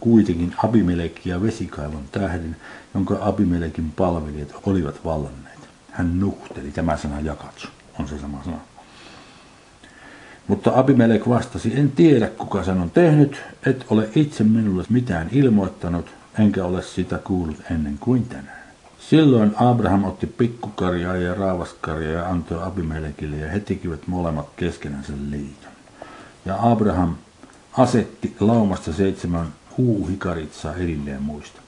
[0.00, 2.56] kuitenkin Abimelekia vesikaivon tähden,
[2.94, 5.58] jonka Abimelekin palvelijat olivat vallanneet.
[5.90, 8.67] Hän nuhteli, tämä sana jakatsu on se sama sana.
[10.48, 16.06] Mutta Abimelek vastasi, en tiedä kuka sen on tehnyt, et ole itse minulle mitään ilmoittanut,
[16.38, 18.62] enkä ole sitä kuullut ennen kuin tänään.
[18.98, 25.72] Silloin Abraham otti pikkukarjaa ja raavaskarjaa ja antoi Abimelekille ja he tekivät molemmat keskenänsä liiton.
[26.44, 27.14] Ja Abraham
[27.72, 29.46] asetti laumasta seitsemän
[29.78, 31.60] huuhikaritsaa erilleen muista.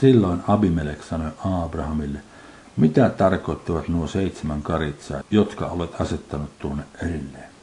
[0.00, 2.18] Silloin Abimelek sanoi Abrahamille,
[2.76, 7.53] mitä tarkoittavat nuo seitsemän karitsaa, jotka olet asettanut tuonne erilleen?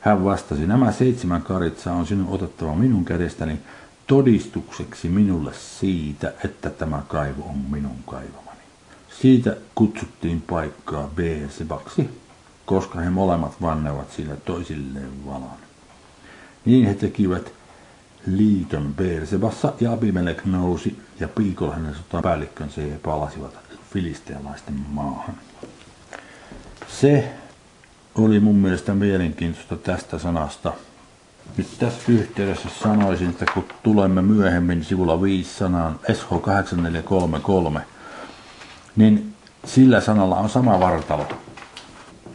[0.00, 3.58] Hän vastasi, nämä seitsemän karitsaa on sinun otettava minun kädestäni
[4.06, 8.60] todistukseksi minulle siitä, että tämä kaivo on minun kaivamani.
[9.20, 12.10] Siitä kutsuttiin paikkaa Beersebaksi,
[12.66, 15.58] koska he molemmat vannevat sillä toisilleen valan.
[16.64, 17.52] Niin he tekivät
[18.26, 23.58] liiton Beersebassa ja Abimelek nousi ja Piikol hänen sotapäällikkönsä ja palasivat
[23.92, 25.34] filistealaisten maahan.
[26.88, 27.34] Se
[28.18, 30.72] oli mun mielestä mielenkiintoista tästä sanasta.
[31.56, 37.80] Nyt tässä yhteydessä sanoisin, että kun tulemme myöhemmin sivulla 5 sanaan SH8433,
[38.96, 41.28] niin sillä sanalla on sama vartalo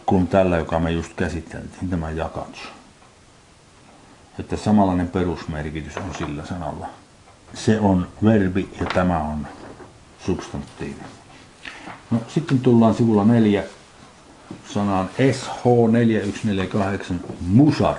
[0.06, 2.58] kuin tällä, joka me just käsiteltiin, tämä jakans.
[4.40, 6.88] Että samanlainen perusmerkitys on sillä sanalla.
[7.54, 9.48] Se on verbi ja tämä on
[10.26, 11.02] substantiivi.
[12.12, 13.64] No, sitten tullaan sivulla 4
[14.74, 17.14] sanaan SH4148
[17.48, 17.98] musar,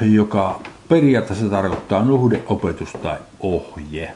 [0.00, 4.14] joka periaatteessa tarkoittaa nuhde, opetus tai ohje.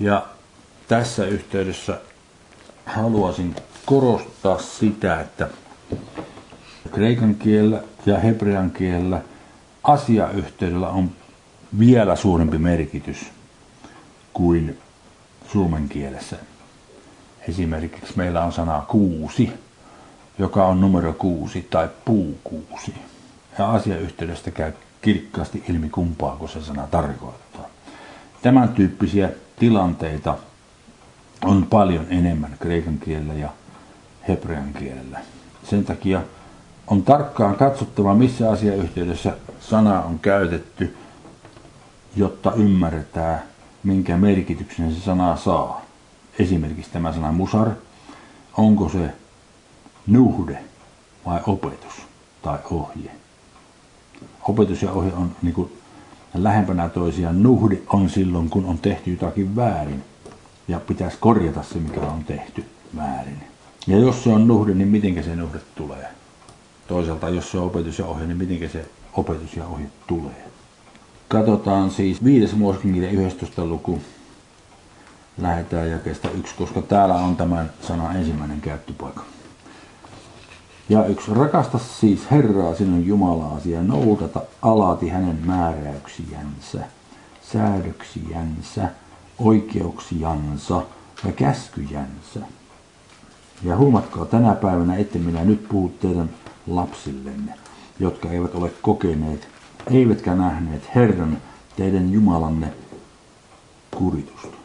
[0.00, 0.26] Ja
[0.88, 2.00] tässä yhteydessä
[2.86, 5.48] haluaisin korostaa sitä, että
[6.92, 9.22] kreikan kielellä ja hebrean kielellä
[9.82, 11.10] asiayhteydellä on
[11.78, 13.18] vielä suurempi merkitys
[14.32, 14.78] kuin
[15.52, 16.36] suomen kielessä.
[17.50, 19.52] Esimerkiksi meillä on sana kuusi,
[20.38, 22.94] joka on numero kuusi tai puukuusi.
[23.58, 27.66] Ja asiayhteydestä käy kirkkaasti ilmi kumpaako se sana tarkoittaa.
[28.42, 30.38] Tämän tyyppisiä tilanteita
[31.44, 33.48] on paljon enemmän kreikan kielellä ja
[34.28, 35.20] hebrean kielellä.
[35.64, 36.22] Sen takia
[36.86, 40.96] on tarkkaan katsottava, missä asiayhteydessä sana on käytetty,
[42.16, 43.42] jotta ymmärretään,
[43.82, 45.89] minkä merkityksen se sana saa
[46.40, 47.68] esimerkiksi tämä sana musar,
[48.56, 49.10] onko se
[50.06, 50.58] nuhde
[51.26, 51.94] vai opetus
[52.42, 53.10] tai ohje.
[54.42, 55.72] Opetus ja ohje on niin kuin
[56.34, 57.42] lähempänä toisiaan.
[57.42, 60.04] Nuhde on silloin, kun on tehty jotakin väärin
[60.68, 62.64] ja pitäisi korjata se, mikä on tehty
[62.96, 63.44] väärin.
[63.86, 66.08] Ja jos se on nuhde, niin miten se nuhde tulee?
[66.88, 70.50] Toisaalta, jos se on opetus ja ohje, niin miten se opetus ja ohje tulee?
[71.28, 73.64] Katsotaan siis viides Mooseksen 11.
[73.64, 74.00] luku
[75.38, 79.22] lähdetään jakeesta yksi, koska täällä on tämän sanan ensimmäinen käyttöpaikka.
[80.88, 86.78] Ja yksi, rakasta siis Herraa sinun Jumalaasi ja noudata alati hänen määräyksiänsä,
[87.52, 88.88] säädöksiänsä,
[89.38, 90.82] oikeuksiansa
[91.24, 92.40] ja käskyjänsä.
[93.62, 96.30] Ja huomatkaa tänä päivänä, että minä nyt puhu teidän
[96.66, 97.54] lapsillenne,
[97.98, 99.48] jotka eivät ole kokeneet,
[99.90, 101.38] eivätkä nähneet Herran
[101.76, 102.72] teidän Jumalanne
[103.90, 104.59] kuritusta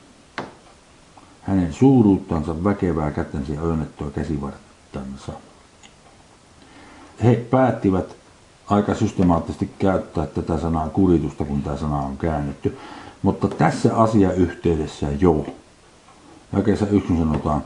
[1.45, 5.31] hänen suuruuttansa, väkevää kätensä ja onnettua käsivarttansa.
[7.23, 8.15] He päättivät
[8.67, 12.77] aika systemaattisesti käyttää tätä sanaa kuritusta, kun tämä sana on käännetty.
[13.21, 15.45] Mutta tässä asiayhteydessä jo,
[16.53, 17.63] jakeessa yksin sanotaan,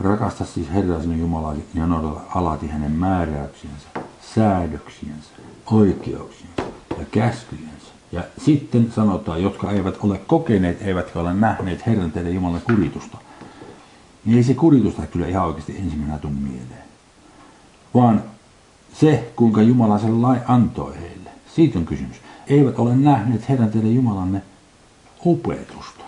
[0.00, 3.88] rakasta siis Herra Jumalasi ja noudata alati hänen määräyksiensä,
[4.34, 5.30] säädöksiensä,
[5.70, 6.62] oikeuksiensa
[6.98, 7.77] ja käskyjensä
[8.12, 13.18] ja sitten sanotaan, jotka eivät ole kokeneet, eivätkä ole nähneet Herran teidän Jumalan kuritusta.
[14.24, 16.88] Niin ei se kuritusta kyllä ihan oikeasti ensimmäisenä tule mieleen.
[17.94, 18.22] Vaan
[18.92, 21.30] se, kuinka Jumala sen lain antoi heille.
[21.54, 22.16] Siitä on kysymys.
[22.46, 24.42] Eivät ole nähneet Herran teidän Jumalanne
[25.24, 26.04] opetusta.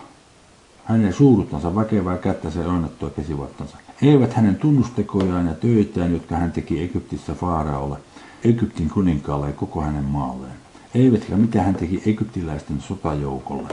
[0.83, 3.77] Hänen suuruttansa väkevää kättä ja onnettua käsivarttansa.
[4.01, 7.97] Eivät hänen tunnustekojaan ja töitään, jotka hän teki Egyptissä Faaraolle,
[8.43, 10.60] Egyptin kuninkaalle ja koko hänen maalleen
[10.95, 13.69] eivätkä mitä hän teki egyptiläisten sotajoukolle.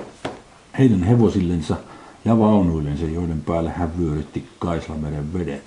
[0.79, 1.77] Heidän hevosillensa
[2.25, 5.65] ja vaunuillensa, joiden päälle hän vyörytti Kaislameren vedet,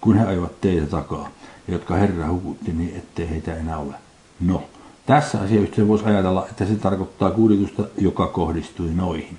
[0.00, 1.28] kun he ajoivat teitä takaa,
[1.68, 3.94] jotka Herra hukutti niin, ettei heitä enää ole.
[4.40, 4.62] No,
[5.06, 9.38] tässä asiayhteydessä voisi ajatella, että se tarkoittaa kuritusta, joka kohdistui noihin.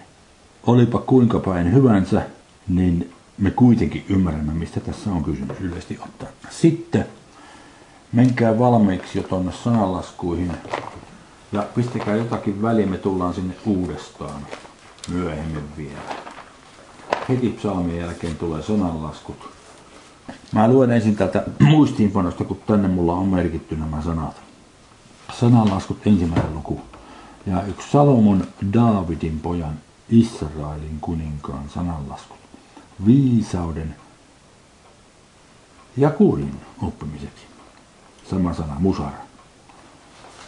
[0.67, 2.21] Olipa kuinka päin hyvänsä,
[2.67, 6.33] niin me kuitenkin ymmärrämme, mistä tässä on kysymys yleisesti ottaen.
[6.49, 7.05] Sitten
[8.13, 10.51] menkää valmiiksi jo tuonne sananlaskuihin
[11.51, 14.47] ja pistäkää jotakin väliä, me tullaan sinne uudestaan
[15.09, 16.01] myöhemmin vielä.
[17.29, 19.49] Heti psalmien jälkeen tulee sananlaskut.
[20.51, 24.41] Mä luen ensin täältä muistiinpanosta, kun tänne mulla on merkitty nämä sanat.
[25.39, 26.81] Sananlaskut ensimmäinen luku.
[27.45, 29.79] Ja yksi Salomon Daavidin pojan
[30.09, 32.37] Israelin kuninkaan sananlaskut.
[33.05, 33.95] Viisauden
[35.97, 37.45] ja kurin oppimiseksi.
[38.29, 39.26] Sama sana, musara.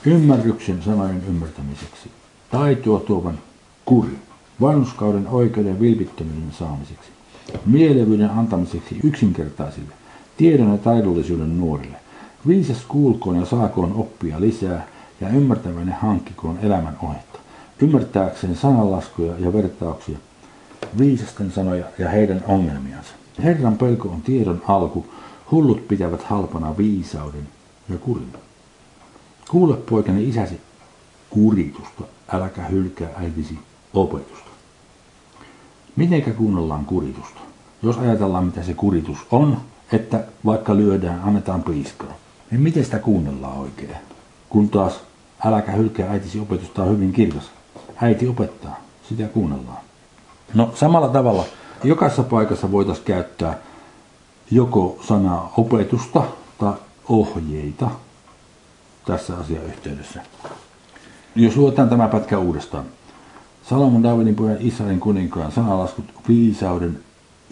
[0.05, 2.11] Ymmärryksen sanojen ymmärtämiseksi.
[2.51, 3.39] Taitoa tuovan
[3.85, 4.17] kuri.
[4.61, 7.09] Vanhuskauden oikeuden vilpittömyyden saamiseksi.
[7.65, 9.93] Mielevyyden antamiseksi yksinkertaisille.
[10.37, 11.97] Tiedon ja taidollisuuden nuorille.
[12.47, 14.87] Viisas kuulkoon ja saakoon oppia lisää
[15.21, 17.39] ja ymmärtäväinen hankkikoon elämän ohetta.
[17.81, 20.17] Ymmärtääkseen sananlaskuja ja vertauksia,
[20.97, 23.13] viisasten sanoja ja heidän ongelmiansa.
[23.43, 25.05] Herran pelko on tiedon alku,
[25.51, 27.47] hullut pitävät halpana viisauden
[27.89, 28.33] ja kurin.
[29.51, 30.61] Kuule poikani isäsi
[31.29, 33.59] kuritusta, äläkä hylkää äitisi
[33.93, 34.49] opetusta.
[35.95, 37.39] Mitenkä kuunnellaan kuritusta?
[37.83, 39.57] Jos ajatellaan, mitä se kuritus on,
[39.91, 42.13] että vaikka lyödään, annetaan piiskaa,
[42.51, 43.95] niin miten sitä kuunnellaan oikein?
[44.49, 44.99] Kun taas
[45.45, 47.51] äläkä hylkää äitisi opetusta on hyvin kirkas.
[48.01, 49.77] Äiti opettaa, sitä kuunnellaan.
[50.53, 51.45] No samalla tavalla
[51.83, 53.57] jokaisessa paikassa voitaisiin käyttää
[54.51, 56.23] joko sanaa opetusta
[56.57, 56.73] tai
[57.09, 57.91] ohjeita
[59.09, 60.21] tässä asiayhteydessä.
[61.35, 62.85] Jos luetaan tämä pätkä uudestaan.
[63.63, 66.99] Salomon Davidin pojan Israelin kuninkaan sanalaskut viisauden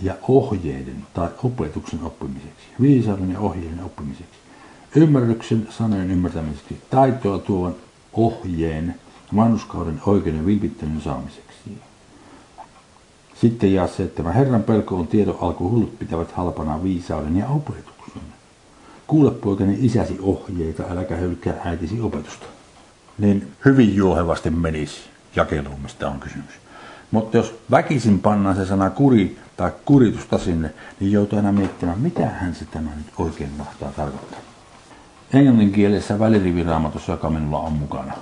[0.01, 2.65] ja ohjeiden tai opetuksen oppimiseksi.
[2.81, 4.39] Viisauden ja ohjeiden oppimiseksi.
[4.95, 6.81] Ymmärryksen sanojen ymmärtämiseksi.
[6.89, 7.75] Taitoa tuovan
[8.13, 8.95] ohjeen
[9.35, 11.77] vanhuskauden oikeuden vilpittelyn saamiseksi.
[13.41, 17.96] Sitten jää se, että Herran pelko on tiedon alku, hullut pitävät halpana viisauden ja opetuksen.
[19.07, 22.45] Kuule poikani isäsi ohjeita, äläkä hylkää äitisi opetusta.
[23.17, 25.01] Niin hyvin juohevasti menisi
[25.35, 26.51] jakeluun, mistä on kysymys.
[27.11, 32.27] Mutta jos väkisin pannaan se sana kuri tai kuritusta sinne, niin joutuu aina miettimään, mitä
[32.27, 34.39] hän se tämä nyt oikein mahtaa tarkoittaa.
[35.33, 38.13] Englannin kielessä väliriviraamatussa, joka minulla on mukana,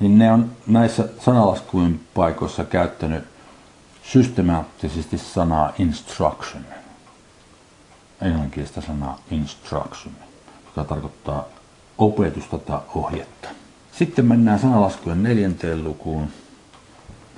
[0.00, 3.24] niin ne on näissä sanalaskujen paikoissa käyttänyt
[4.02, 6.64] systemaattisesti sanaa instruction.
[8.22, 10.14] Englanninkielistä sanaa instruction,
[10.66, 11.44] joka tarkoittaa
[11.98, 13.48] opetusta tai ohjetta.
[13.92, 16.28] Sitten mennään sanalaskujen neljänteen lukuun.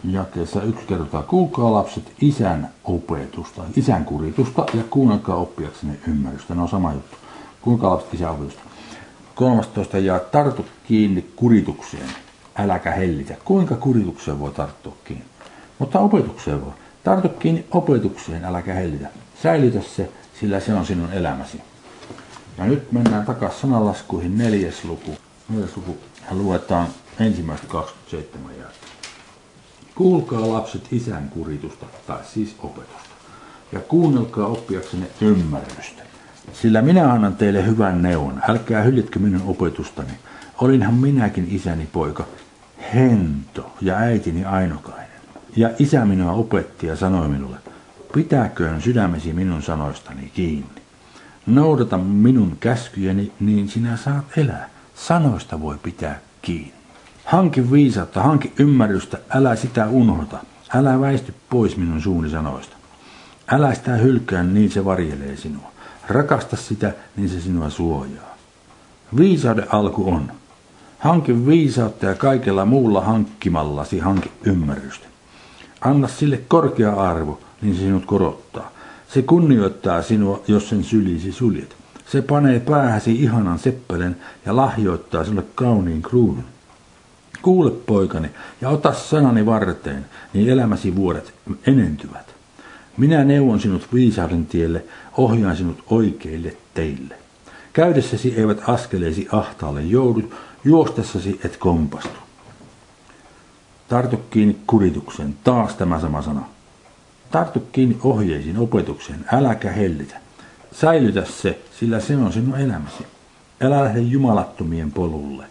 [0.04, 6.54] Jakeessa yksi kertaa, kuulkaa lapset isän opetusta, isän kuritusta ja kuunnelkaa oppiakseni ymmärrystä.
[6.54, 7.16] Ne on sama juttu.
[7.62, 8.60] Kuulkaa lapset isän opetusta.
[9.34, 12.08] 13 ja tartu kiinni kuritukseen,
[12.56, 13.36] äläkä hellitä.
[13.44, 15.24] Kuinka kuritukseen voi tarttua kiinni?
[15.78, 16.72] Mutta opetukseen voi.
[17.04, 19.08] Tartu kiinni opetukseen, äläkä hellitä.
[19.42, 21.60] Säilytä se, sillä se on sinun elämäsi.
[22.58, 25.16] Ja nyt mennään takaisin sanalaskuihin neljäs luku.
[25.48, 25.98] Neljäs luku
[26.30, 26.88] luetaan
[27.20, 28.90] ensimmäistä 27 jälkeen.
[29.94, 33.10] Kuulkaa lapset isän kuritusta, tai siis opetusta,
[33.72, 36.02] ja kuunnelkaa oppiaksenne ymmärrystä.
[36.52, 40.12] Sillä minä annan teille hyvän neuvon, älkää hyljitkö minun opetustani.
[40.60, 42.24] Olinhan minäkin isäni poika,
[42.94, 45.06] hento ja äitini ainokainen.
[45.56, 47.56] Ja isä minua opetti ja sanoi minulle,
[48.12, 50.82] pitäköön sydämesi minun sanoistani kiinni.
[51.46, 54.70] Noudata minun käskyjeni, niin sinä saat elää.
[54.94, 56.72] Sanoista voi pitää kiinni.
[57.24, 60.38] Hanki viisautta, hanki ymmärrystä, älä sitä unohda.
[60.74, 62.76] Älä väisty pois minun suuni sanoista.
[63.52, 65.72] Älä sitä hylkää, niin se varjelee sinua.
[66.08, 68.36] Rakasta sitä, niin se sinua suojaa.
[69.16, 70.32] Viisauden alku on.
[70.98, 75.06] Hanki viisautta ja kaikella muulla hankkimallasi hanki ymmärrystä.
[75.80, 78.70] Anna sille korkea arvo, niin se sinut korottaa.
[79.08, 81.76] Se kunnioittaa sinua, jos sen sylisi suljet.
[82.06, 86.44] Se panee päähäsi ihanan seppelen ja lahjoittaa sinulle kauniin kruunun.
[87.42, 91.34] Kuule poikani ja ota sanani varteen, niin elämäsi vuodet
[91.66, 92.34] enentyvät.
[92.96, 94.84] Minä neuvon sinut viisauden tielle,
[95.16, 97.14] ohjaan sinut oikeille teille.
[97.72, 102.18] Käydessäsi eivät askeleesi ahtaalle joudut, juostessasi et kompastu.
[103.88, 106.44] Tartu kiinni kuritukseen, taas tämä sama sana.
[107.30, 110.16] Tartu kiinni ohjeisiin, opetukseen, äläkä hellitä.
[110.72, 113.06] Säilytä se, sillä se on sinun elämäsi.
[113.60, 115.46] Älä lähde jumalattomien polulle.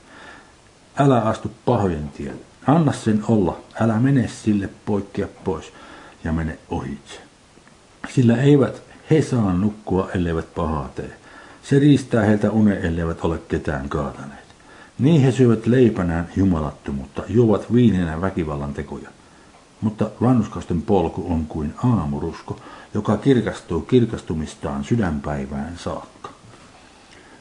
[0.98, 2.42] Älä astu pahojen tielle.
[2.68, 5.74] Anna sen olla, älä mene sille poikkea pois
[6.24, 7.20] ja mene ohitse.
[8.10, 8.82] Sillä eivät
[9.12, 11.12] he saa nukkua, elleivät pahaa tee.
[11.64, 14.50] Se riistää heiltä une, elleivät ole ketään kaataneet.
[15.00, 19.10] Niin he syövät leipänään jumalattomuutta, juovat viinenä väkivallan tekoja.
[19.82, 22.60] Mutta vanhuskasten polku on kuin aamurusko,
[22.94, 26.30] joka kirkastuu kirkastumistaan sydänpäivään saakka.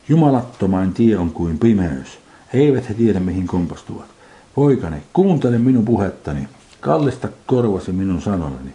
[0.09, 2.19] Jumalattomain tie on kuin pimeys.
[2.53, 4.09] Eivät he tiedä, mihin kompastuvat.
[4.55, 6.49] Poikani, kuuntele minun puhettani.
[6.81, 8.71] Kallista korvasi minun sanonani.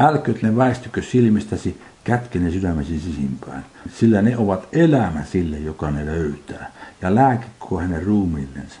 [0.00, 6.06] Älköt ne väistykö silmistäsi, kätke ne sydämesi sisimpään, sillä ne ovat elämä sille, joka ne
[6.06, 8.80] löytää, ja lääkekko hänen ruumiillensa.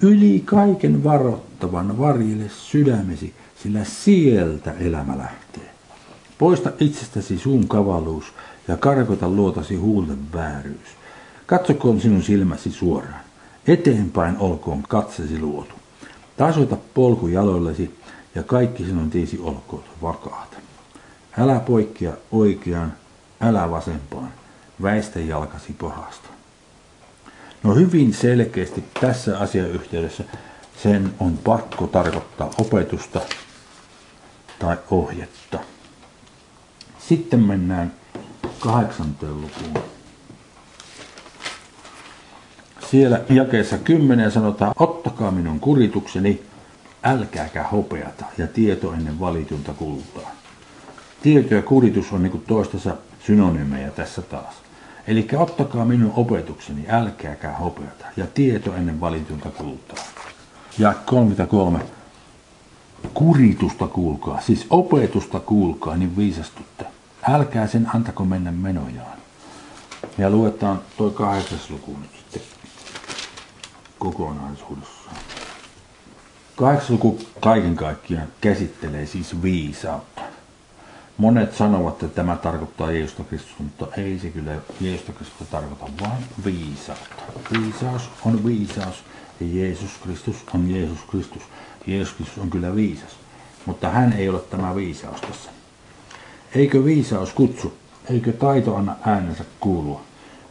[0.00, 5.70] Yli kaiken varottavan varjele sydämesi, sillä sieltä elämä lähtee.
[6.38, 8.24] Poista itsestäsi suun kavaluus
[8.68, 10.88] ja karkota luotasi huulten vääryys.
[11.46, 13.20] Katsokoon sinun silmäsi suoraan.
[13.66, 15.74] Eteenpäin olkoon katsesi luotu.
[16.36, 17.98] Tasoita polku jaloillesi
[18.34, 20.56] ja kaikki sinun tiisi olkoon vakaata.
[21.38, 22.92] Älä poikkea oikeaan,
[23.40, 24.32] älä vasempaan.
[24.82, 26.35] Väistä jalkasi pahasta.
[27.66, 30.24] No hyvin selkeästi tässä asiayhteydessä
[30.82, 33.20] sen on pakko tarkoittaa opetusta
[34.58, 35.58] tai ohjetta.
[36.98, 37.92] Sitten mennään
[38.60, 39.84] kahdeksanteen lukuun.
[42.90, 46.42] Siellä jakeessa 10 sanotaan, ottakaa minun kuritukseni,
[47.02, 50.30] älkääkä hopeata ja tieto ennen valitunta kultaa.
[51.22, 52.96] Tieto ja kuritus on niin toistensa
[53.26, 54.54] synonymejä tässä taas.
[55.06, 60.04] Eli ottakaa minun opetukseni, älkääkä hopeata ja tieto ennen valitunta kultaa.
[60.78, 61.80] Ja 33.
[63.14, 66.86] Kuritusta kuulkaa, siis opetusta kuulkaa, niin viisastutte.
[67.28, 69.18] Älkää sen antako mennä menojaan.
[70.18, 72.42] Ja luetaan tuo kahdeksas luku nyt sitten
[73.98, 75.16] kokonaisuudessaan.
[76.56, 80.22] Kahdeksas luku kaiken kaikkiaan käsittelee siis viisautta.
[81.18, 86.22] Monet sanovat, että tämä tarkoittaa Jeesusta Kristusta, mutta ei se kyllä Jeesusta Kristusta tarkoita, vaan
[86.44, 87.22] viisautta.
[87.52, 89.04] Viisaus on viisaus
[89.40, 91.42] ja Jeesus Kristus on Jeesus Kristus.
[91.86, 93.16] Jeesus Kristus on kyllä viisas,
[93.66, 95.50] mutta hän ei ole tämä viisaus tässä.
[96.54, 97.72] Eikö viisaus kutsu?
[98.10, 100.00] Eikö taito anna äänensä kuulua?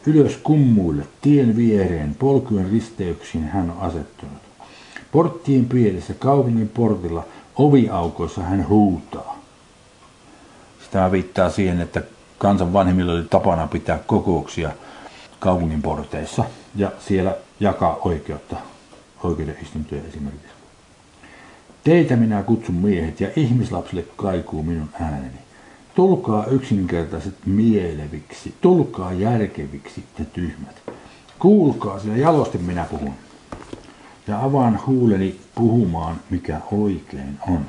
[0.05, 4.37] Ylös kummuille, tien viereen, polkujen risteyksiin hän on asettunut.
[5.11, 7.23] Porttien pielessä, kaupungin portilla,
[7.55, 9.34] oviaukoissa hän huutaa.
[10.95, 12.01] Sitä viittaa siihen, että
[12.37, 14.71] kansan vanhemmilla oli tapana pitää kokouksia
[15.39, 16.43] kaupungin porteissa
[16.75, 18.55] ja siellä jakaa oikeutta,
[19.23, 20.47] oikeuden istuntoja esimerkiksi.
[21.83, 25.37] Teitä minä kutsun miehet ja ihmislapsille kaikuu minun ääneni.
[25.95, 30.81] Tulkaa yksinkertaiset mieleviksi, tulkaa järkeviksi te tyhmät.
[31.39, 33.13] Kuulkaa, sillä jalosti minä puhun.
[34.27, 37.65] Ja avaan huuleni puhumaan, mikä oikein on.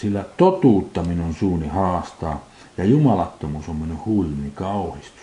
[0.00, 2.44] Sillä totuutta minun suuni haastaa,
[2.76, 5.22] ja jumalattomuus on minun huulini kauhistus.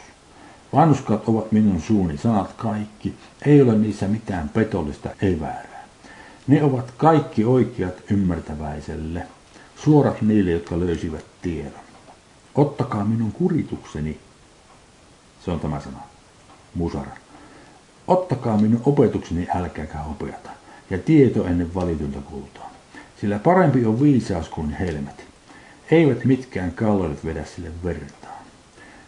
[0.73, 3.13] Vanhuskat ovat minun suuni sanat kaikki,
[3.45, 5.83] ei ole niissä mitään petollista, ei väärää.
[6.47, 9.27] Ne ovat kaikki oikeat ymmärtäväiselle,
[9.75, 11.83] suorat niille, jotka löysivät tiedon.
[12.55, 14.19] Ottakaa minun kuritukseni,
[15.45, 15.99] se on tämä sana,
[16.75, 17.11] musara.
[18.07, 20.49] Ottakaa minun opetukseni, älkääkä opeata,
[20.89, 22.72] ja tieto ennen valitunta kultaa.
[23.23, 25.25] Sillä parempi on viisaus kuin helmet.
[25.91, 28.43] Eivät mitkään kallorit vedä sille vertaan.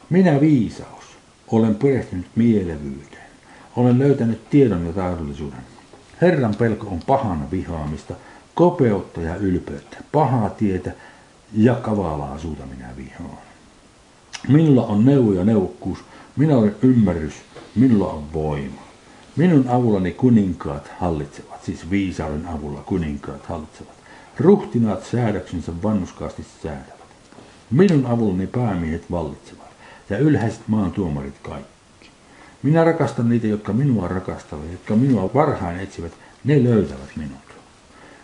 [0.09, 1.03] Minä viisaus,
[1.47, 3.27] olen perehtynyt mielevyyteen.
[3.75, 5.59] Olen löytänyt tiedon ja taidollisuuden.
[6.21, 8.15] Herran pelko on pahana vihaamista,
[8.53, 10.91] kopeutta ja ylpeyttä, pahaa tietä
[11.53, 13.37] ja kavalaa suuta minä vihaan.
[14.47, 15.99] Minulla on neuvo ja neuvokkuus,
[16.35, 17.33] minä olen ymmärrys,
[17.75, 18.81] minulla on voima.
[19.35, 23.94] Minun avullani kuninkaat hallitsevat, siis viisauden avulla kuninkaat hallitsevat.
[24.39, 27.05] Ruhtinaat säädöksensä vannuskaasti säädävät.
[27.71, 29.69] Minun avullani päämiehet vallitsevat
[30.09, 32.09] ja ylhäiset maan tuomarit kaikki.
[32.63, 36.11] Minä rakastan niitä, jotka minua rakastavat, jotka minua varhain etsivät,
[36.43, 37.45] ne löytävät minut.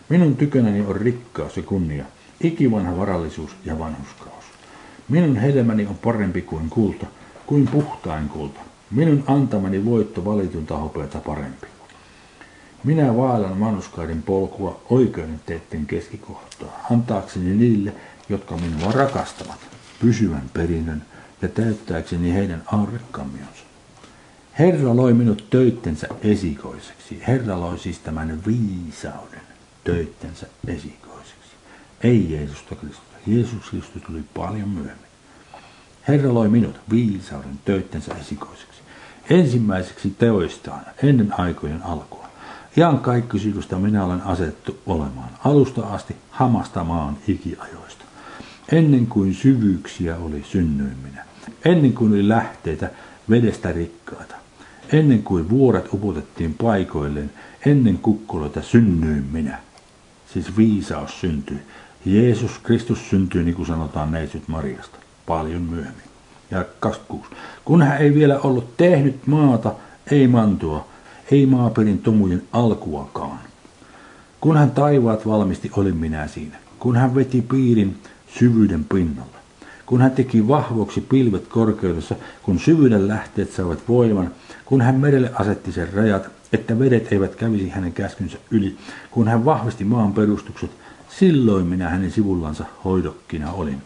[0.08, 2.04] Minun tykönäni on rikkaus ja kunnia,
[2.40, 4.44] ikivanha varallisuus ja vanhuskaus.
[5.08, 7.06] Minun hedelmäni on parempi kuin kulta,
[7.46, 8.60] kuin puhtain kulta.
[8.90, 11.66] Minun antamani voitto valitunta hopeata parempi.
[12.84, 17.92] Minä vaalan vanhuskaiden polkua oikeuden teitten keskikohtaa, antaakseni niille,
[18.28, 19.58] jotka minua rakastavat,
[20.00, 21.02] pysyvän perinnön
[21.42, 23.64] ja täyttääkseni heidän aurekammionsa.
[24.58, 27.22] Herra loi minut töittensä esikoiseksi.
[27.26, 29.40] Herra loi siis tämän viisauden
[29.84, 31.50] töittensä esikoiseksi.
[32.02, 33.16] Ei Jeesusta Kristusta.
[33.26, 35.06] Jeesus Kristus tuli paljon myöhemmin.
[36.08, 38.82] Herra loi minut viisauden töittensä esikoiseksi.
[39.30, 42.31] Ensimmäiseksi teoistaan ennen aikojen alkua.
[42.76, 48.04] Ian kaikkisyydestä minä olen asettu olemaan alusta asti hamasta maan ikiajoista.
[48.72, 51.24] Ennen kuin syvyyksiä oli synnyin minä.
[51.64, 52.90] Ennen kuin oli lähteitä
[53.30, 54.34] vedestä rikkaita.
[54.92, 57.30] Ennen kuin vuoret upotettiin paikoilleen.
[57.66, 59.58] Ennen kukkuloita synnyin minä.
[60.32, 61.58] Siis viisaus syntyi.
[62.04, 66.04] Jeesus Kristus syntyi, niin kuin sanotaan neitsyt Mariasta, paljon myöhemmin.
[66.50, 67.30] Ja 26.
[67.64, 69.74] Kun hän ei vielä ollut tehnyt maata,
[70.10, 70.91] ei mantua,
[71.30, 73.38] ei maaperin tomujen alkuakaan.
[74.40, 76.56] Kun hän taivaat valmisti, olin minä siinä.
[76.78, 77.96] Kun hän veti piirin
[78.38, 79.42] syvyyden pinnalle.
[79.86, 84.30] Kun hän teki vahvoksi pilvet korkeudessa, kun syvyyden lähteet saavat voiman,
[84.64, 88.76] kun hän merelle asetti sen rajat, että vedet eivät kävisi hänen käskynsä yli,
[89.10, 90.70] kun hän vahvisti maan perustukset,
[91.18, 93.82] silloin minä hänen sivullansa hoidokkina olin.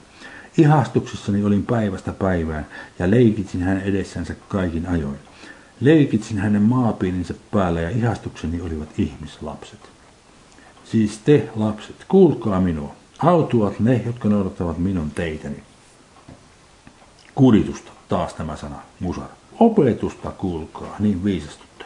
[0.58, 2.66] Ihastuksissani olin päivästä päivään
[2.98, 5.18] ja leikitsin hänen edessänsä kaikin ajoin.
[5.80, 9.80] Leikitsin hänen maapiininsä päällä ja ihastukseni olivat ihmislapset.
[10.84, 12.94] Siis te lapset, kuulkaa minua.
[13.18, 15.62] Autuat ne, jotka noudattavat minun teitäni.
[17.34, 19.28] Kuritusta, taas tämä sana, musar.
[19.60, 21.84] Opetusta kuulkaa, niin viisastutta.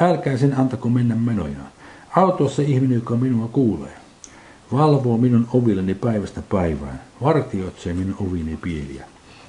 [0.00, 1.68] Älkää sen antako mennä menojaan.
[2.16, 3.96] Autua se ihminen, joka minua kuulee.
[4.72, 7.00] Valvoo minun ovilleni päivästä päivään.
[7.22, 9.04] Vartioitsee minun ovini pieliä.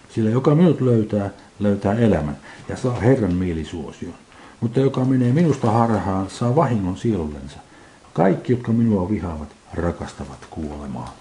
[0.10, 1.30] Sillä joka minut löytää,
[1.64, 2.38] löytää elämän
[2.70, 4.14] ja saa Herran mielisuosion.
[4.62, 7.60] Mutta joka menee minusta harhaan, saa vahingon sielullensa.
[8.14, 11.16] Kaikki, jotka minua vihaavat, rakastavat kuolemaa.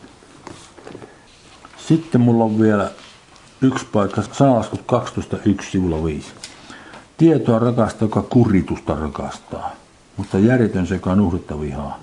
[1.88, 2.90] Sitten mulla on vielä
[3.62, 6.28] yksi paikka, sanalaskut 12.1 sivulla 5.
[7.16, 9.70] Tietoa rakastaa, joka kuritusta rakastaa,
[10.16, 11.98] mutta järjetön se, joka nuhdetta vihaa.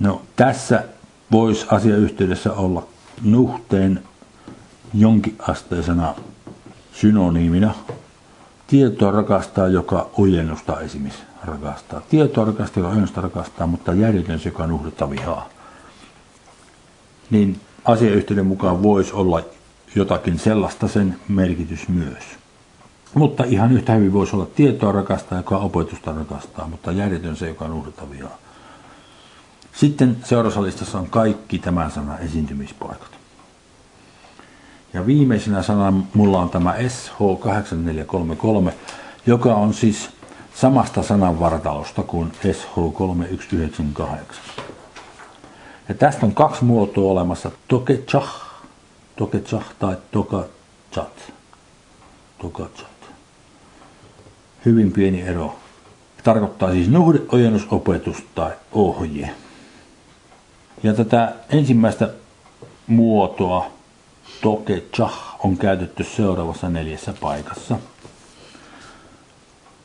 [0.00, 0.84] No tässä
[1.32, 2.86] voisi asiayhteydessä olla
[3.22, 4.02] nuhteen
[4.94, 6.14] jonkinasteisena
[6.92, 7.74] synoniimina.
[8.66, 12.00] Tietoa rakastaa, joka ojennusta esimerkiksi rakastaa.
[12.00, 15.48] Tietoa rakastaa, joka ojennusta rakastaa, mutta järjetön se, joka nuhdetta vihaa.
[17.30, 19.42] Niin asiayhteyden mukaan voisi olla
[19.94, 22.24] jotakin sellaista sen merkitys myös.
[23.14, 27.68] Mutta ihan yhtä hyvin voisi olla tietoa rakastaa, joka opetusta rakastaa, mutta järjetön se, joka
[27.68, 28.38] nuhdetta vihaa.
[29.72, 33.21] Sitten seurasalistassa on kaikki tämän sanan esiintymispaikat.
[34.94, 38.72] Ja viimeisenä sana mulla on tämä SH8433,
[39.26, 40.10] joka on siis
[40.54, 44.04] samasta sananvartalosta kuin SH3198.
[45.88, 48.62] Ja tästä on kaksi muotoa olemassa, tokechah,
[49.16, 51.32] tokechah tai tokachat.
[52.38, 52.86] Tokachat.
[54.64, 55.56] Hyvin pieni ero.
[56.24, 59.30] Tarkoittaa siis nuhde, ojennusopetus tai ohje.
[60.82, 62.08] Ja tätä ensimmäistä
[62.86, 63.70] muotoa,
[64.42, 67.78] toke chah, on käytetty seuraavassa neljässä paikassa.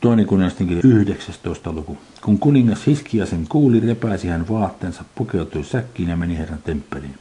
[0.02, 1.72] Toinen kuningasten kirja 19.
[1.72, 1.98] luku.
[2.22, 7.16] Kun kuningas Hiskia sen kuuli, repäisi hän vaatteensa, pukeutui säkkiin ja meni Herran temppeliin.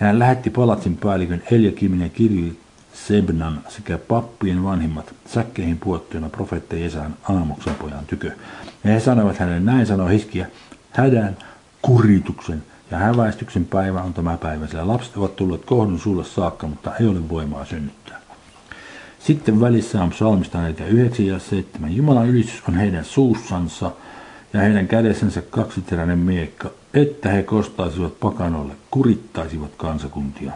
[0.00, 2.60] Ja hän lähetti palatsin päällikön Eljakimin ja kirji
[2.92, 8.32] Sebnan sekä pappien vanhimmat säkkeihin puettuina profeetta Jesään Aamoksen pojan tykö.
[8.84, 10.46] Ja he sanoivat hänelle, näin sanoi Hiskia,
[10.90, 11.36] hädän,
[11.82, 12.62] kurituksen
[12.94, 17.06] ja häväistyksen päivä on tämä päivä, sillä lapset ovat tulleet kohdun sulle saakka, mutta ei
[17.06, 18.20] ole voimaa synnyttää.
[19.18, 21.96] Sitten välissä on psalmista 49 ja 7.
[21.96, 23.90] Jumalan ylistys on heidän suussansa
[24.52, 30.52] ja heidän kädessänsä kaksiteräinen miekka, että he kostaisivat pakanolle, kurittaisivat kansakuntia.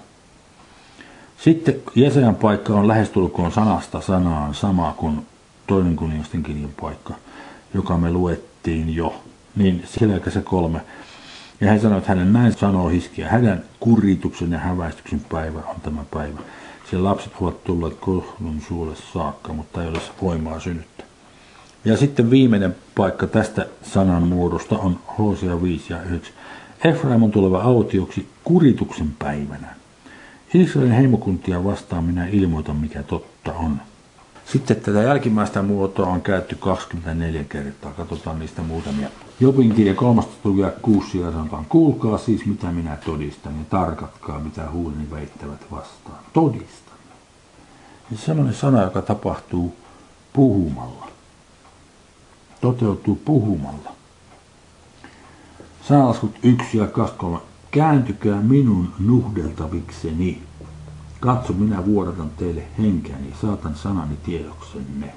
[1.39, 5.26] Sitten Jesajan paikka on lähestulkoon sanasta sanaan sama kuin
[5.66, 7.14] toinen kuningasten kirjan paikka,
[7.74, 9.22] joka me luettiin jo.
[9.57, 10.80] Niin siellä se kolme
[11.61, 13.28] ja hän sanoi, että hänen näin sanoo hiskiä.
[13.28, 16.38] Hänen kurituksen ja häväistyksen päivä on tämä päivä.
[16.90, 21.06] Siellä lapset ovat tulleet kohdun suulle saakka, mutta ei ole voimaa synnyttää.
[21.84, 26.34] Ja sitten viimeinen paikka tästä sanan muodosta on Hosea 5 ja 9.
[26.84, 29.74] Efraim on tuleva autioksi kurituksen päivänä.
[30.54, 33.80] Israelin heimokuntia vastaan minä ilmoitan, mikä totta on.
[34.44, 37.92] Sitten tätä jälkimmäistä muotoa on käytetty 24 kertaa.
[37.92, 39.09] Katsotaan niistä muutamia.
[39.41, 44.70] Jobin kirja 13 lukea 6 siellä sanotaan, kuulkaa siis mitä minä todistan ja tarkatkaa mitä
[44.70, 46.18] huuleni väittävät vastaan.
[46.32, 46.99] Todistan.
[48.11, 49.76] Ja sellainen sana, joka tapahtuu
[50.32, 51.09] puhumalla.
[52.61, 53.93] Toteutuu puhumalla.
[55.89, 57.45] Sanalaskut 1 ja 23.
[57.70, 60.43] Kääntykää minun nuhdeltavikseni
[61.20, 65.14] Katso, minä vuodatan teille henkeäni, saatan sanani tiedoksenne.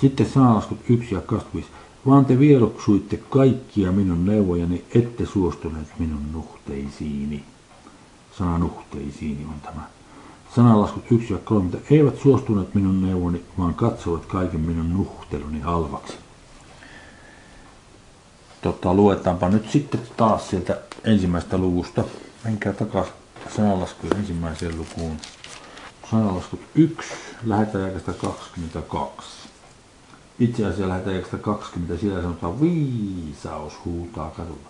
[0.00, 1.77] Sitten sanalaskut 1 ja 25.
[2.06, 7.44] Vaan te vieroksuitte kaikkia minun neuvojani, ette suostuneet minun nuhteisiini.
[8.38, 9.82] Sana nuhteisiini on tämä.
[10.54, 11.94] Sanalaskut 1 ja 30.
[11.94, 16.14] Eivät suostuneet minun neuvoni, vaan katsovat kaiken minun nuhteluni halvaksi.
[18.62, 22.04] Tota, luetaanpa nyt sitten taas sieltä ensimmäistä luvusta.
[22.44, 23.14] Menkää takaisin
[23.56, 25.16] sanalasku ensimmäiseen lukuun.
[26.10, 27.08] Sanalaskut 1,
[27.44, 29.37] lähetäjäkästä 22.
[30.40, 34.68] Itse asiassa lähetäjäkästä 20, siellä sanotaan viisaus huutaa kadulla.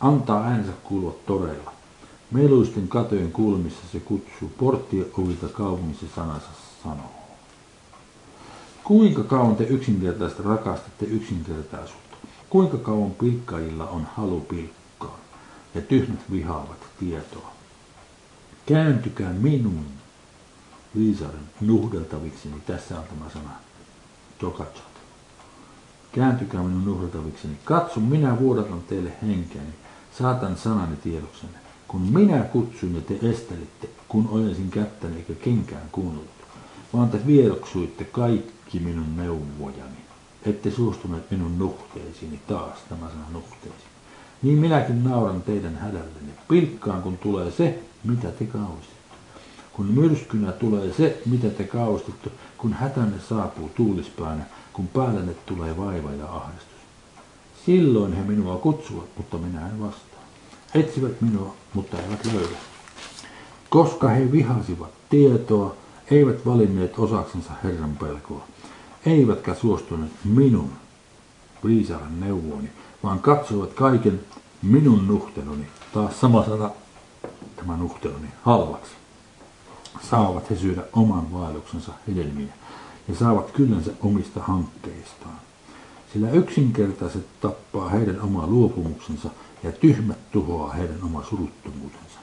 [0.00, 1.72] Antaa äänensä kuulua toreilla.
[2.30, 6.48] Meluisten katojen kulmissa se kutsuu porttien ovilta kaupungissa sanansa
[6.82, 7.12] sanoo.
[8.84, 12.16] Kuinka kauan te yksinkertaisesti rakastatte yksinkertaisuutta?
[12.50, 15.20] Kuinka kauan pilkkaajilla on halu pilkkaan
[15.74, 17.52] ja tyhmät vihaavat tietoa?
[18.66, 19.84] Kääntykää minun
[20.96, 23.50] viisaren nuhdeltaviksi, niin tässä on tämä sana.
[24.38, 24.89] Tokatsot.
[26.12, 27.56] Kääntykää minun nuhdeltavikseni.
[27.64, 29.74] Katso, minä vuodatan teille henkeäni.
[30.18, 31.58] Saatan sanani tiedoksenne.
[31.88, 36.30] Kun minä kutsuin ja te estelitte, kun ojensin kättäni eikä kenkään kuunnellut,
[36.94, 39.96] vaan te viedoksuitte kaikki minun neuvojani.
[40.46, 43.90] Ette suostuneet minun nuhteisiini taas, tämä sana nuhteisiin.
[44.42, 46.32] Niin minäkin nauran teidän hädällenne.
[46.48, 49.00] Pilkkaan, kun tulee se, mitä te kaustitte.
[49.72, 56.12] Kun myrskynä tulee se, mitä te kaustitte, kun hätänne saapuu tuulispäänä, kun päällenne tulee vaiva
[56.12, 56.80] ja ahdistus.
[57.66, 60.20] Silloin he minua kutsuvat, mutta minä en vastaa.
[60.74, 62.56] Etsivät minua, mutta eivät löydä.
[63.68, 65.74] Koska he vihasivat tietoa,
[66.10, 68.44] eivät valinneet osaksensa Herran pelkoa,
[69.06, 70.72] eivätkä suostuneet minun
[71.64, 72.70] viisaaran neuvooni,
[73.02, 74.20] vaan katsoivat kaiken
[74.62, 76.70] minun nuhteluni, taas sama sana,
[77.56, 78.92] tämä nuhteluni, halvaksi.
[80.10, 82.52] Saavat he syödä oman vaelluksensa hedelmiä
[83.10, 85.40] ja saavat kyllänsä omista hankkeistaan.
[86.12, 89.30] Sillä yksinkertaiset tappaa heidän oma luopumuksensa
[89.62, 92.18] ja tyhmät tuhoaa heidän oma suruttomuutensa.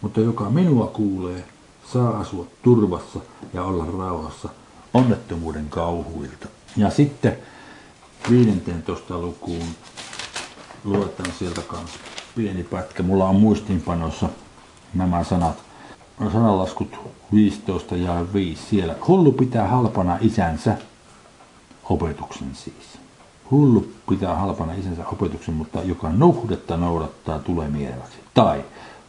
[0.00, 1.44] Mutta joka minua kuulee,
[1.92, 3.20] saa asua turvassa
[3.52, 4.48] ja olla rauhassa
[4.94, 6.48] onnettomuuden kauhuilta.
[6.76, 7.36] Ja sitten
[8.30, 9.66] 15 lukuun
[10.84, 11.98] luetaan sieltä kanssa
[12.36, 13.02] pieni pätkä.
[13.02, 14.28] Mulla on muistiinpanossa
[14.94, 15.71] nämä sanat.
[16.32, 16.98] Sanalaskut
[17.34, 18.94] 15 ja 5 siellä.
[19.08, 20.76] Hullu pitää halpana isänsä
[21.90, 22.98] opetuksen siis.
[23.50, 28.18] Hullu pitää halpana isänsä opetuksen, mutta joka nuhdetta noudattaa tulee mieleväksi.
[28.34, 28.64] Tai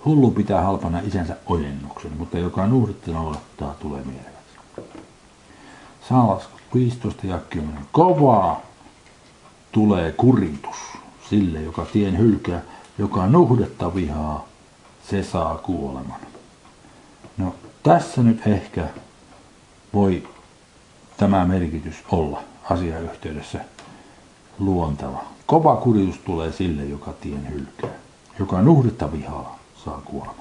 [0.06, 4.34] hullu pitää halpana isänsä ojennuksen, mutta joka nuhdetta noudattaa tulee mieleväksi.
[6.10, 7.86] Sanalaskut 15 ja 10.
[7.92, 8.62] Kovaa
[9.72, 10.78] tulee kuritus
[11.30, 12.62] sille, joka tien hylkää,
[12.98, 14.46] joka nuhdetta vihaa,
[15.10, 16.33] se saa kuoleman.
[17.84, 18.88] Tässä nyt ehkä
[19.94, 20.28] voi
[21.18, 23.60] tämä merkitys olla asiayhteydessä
[24.60, 25.24] luontava.
[25.46, 28.00] Kova kuritus tulee sille, joka tien hylkää.
[28.40, 30.36] Joka nuhdetta vihaa, saa kuoleman.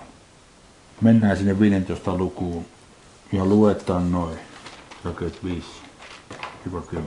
[1.00, 2.64] Mennään sinne 15 lukuun
[3.32, 4.38] ja luetaan noin
[5.04, 5.40] jakeet
[6.68, 6.98] 5-10.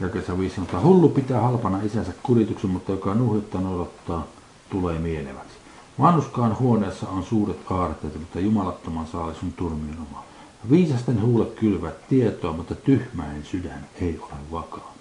[0.00, 4.26] Jakeessa 5 sanotaan, hullu pitää halpana isänsä kurituksen, mutta joka nuhdetta noudattaa,
[4.70, 5.57] tulee mieleväksi.
[6.00, 10.24] Vanhuskaan huoneessa on suuret aarteet, mutta jumalattoman saali sun turmion oma.
[10.70, 14.94] Viisasten huulet kylvät tietoa, mutta tyhmäin sydän ei ole vakaa.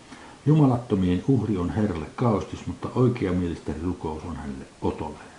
[0.46, 5.38] Jumalattomien uhri on Herralle kaustis, mutta oikeamielisten rukous on hänelle otolleen.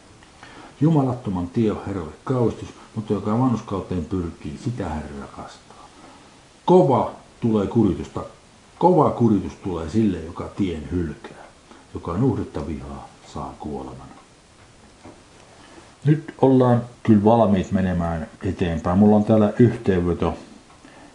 [0.81, 5.89] Jumalattoman tie on Herralle kaustis, mutta joka vanhuskauteen pyrkii, sitä Herra rakastaa.
[6.65, 8.25] Kova tulee kuritusta,
[8.79, 11.45] kova kuritus tulee sille, joka tien hylkää.
[11.95, 14.08] Joka nuhdetta vihaa, saa kuoleman.
[16.09, 18.99] Nyt ollaan kyllä valmiit menemään eteenpäin.
[18.99, 20.35] Mulla on täällä yhteenveto.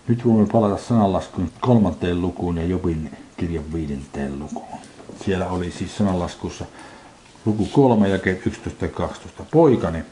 [0.07, 4.79] Nyt voimme palata sananlaskun kolmanteen lukuun ja Jobin kirjan viidenteen lukuun.
[5.25, 6.65] Siellä oli siis sananlaskussa
[7.45, 9.43] luku 3 ja 11 ja 12.
[9.51, 10.03] Poikani,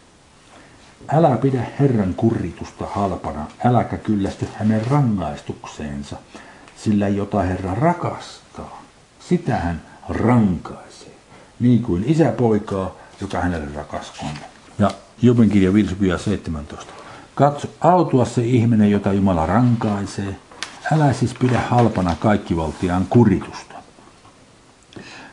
[1.07, 6.17] älä pidä Herran kuritusta halpana, äläkä kyllästy hänen rangaistukseensa,
[6.75, 8.81] sillä jota Herra rakastaa,
[9.19, 11.15] sitä hän rankaisee,
[11.59, 13.67] niin kuin isä poikaa, joka hänelle
[14.23, 14.50] on.
[15.21, 16.93] Jobin kirja 5 17.
[17.35, 20.35] Katso, autua se ihminen, jota Jumala rankaisee,
[20.91, 23.75] älä siis pidä halpana kaikkivaltiaan kuritusta.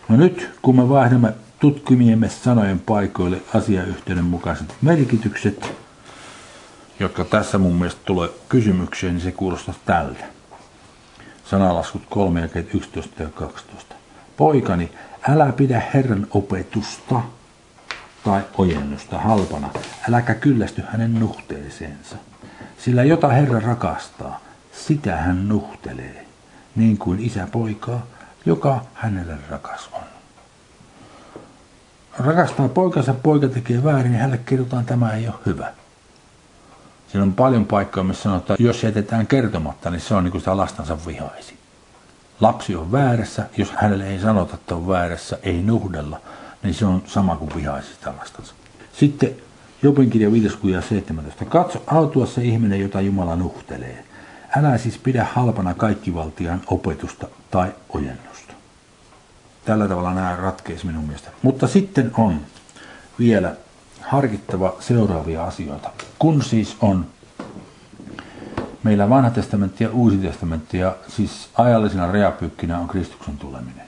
[0.09, 5.73] No nyt, kun me vaihdamme tutkimiemme sanojen paikoille asiayhteyden mukaiset merkitykset,
[7.01, 10.25] jotka tässä mun mielestä tulee kysymykseen, niin se kuulostaa tältä.
[11.45, 13.95] Sanalaskut 3 ja 11 ja 12.
[14.37, 14.91] Poikani,
[15.29, 17.21] älä pidä Herran opetusta
[18.25, 19.71] tai ojennusta halpana,
[20.09, 22.17] äläkä kyllästy hänen nuhteeseensa.
[22.79, 24.41] Sillä jota Herra rakastaa,
[24.73, 26.27] sitä hän nuhtelee,
[26.77, 28.07] niin kuin isä poikaa,
[28.47, 30.03] joka hänelle rakas on.
[32.19, 35.73] Rakastaa poikansa, poika tekee väärin, niin hänelle kerrotaan, tämä ei ole hyvä.
[37.09, 40.41] Siinä on paljon paikkoja, missä sanotaan, että jos jätetään kertomatta, niin se on niin kuin
[40.41, 41.59] sitä lastansa vihaisi.
[42.41, 46.21] Lapsi on väärässä, jos hänelle ei sanota, että on väärässä, ei nuhdella,
[46.63, 48.55] niin se on sama kuin vihaisi sitä lastansa.
[48.93, 49.37] Sitten
[49.83, 51.45] Jobin kirja 5 ja 17.
[51.45, 54.05] Katso autua se ihminen, jota Jumala nuhtelee.
[54.57, 58.53] Älä siis pidä halpana kaikkivaltiaan opetusta tai ojennusta.
[59.65, 61.31] Tällä tavalla nämä ratkeisi minun mielestä.
[61.43, 62.41] Mutta sitten on
[63.19, 63.57] vielä
[64.01, 65.91] harkittava seuraavia asioita.
[66.19, 67.07] Kun siis on
[68.83, 73.88] meillä vanha testamentti ja uusi testamentti ja siis ajallisena reapykkinä on Kristuksen tuleminen.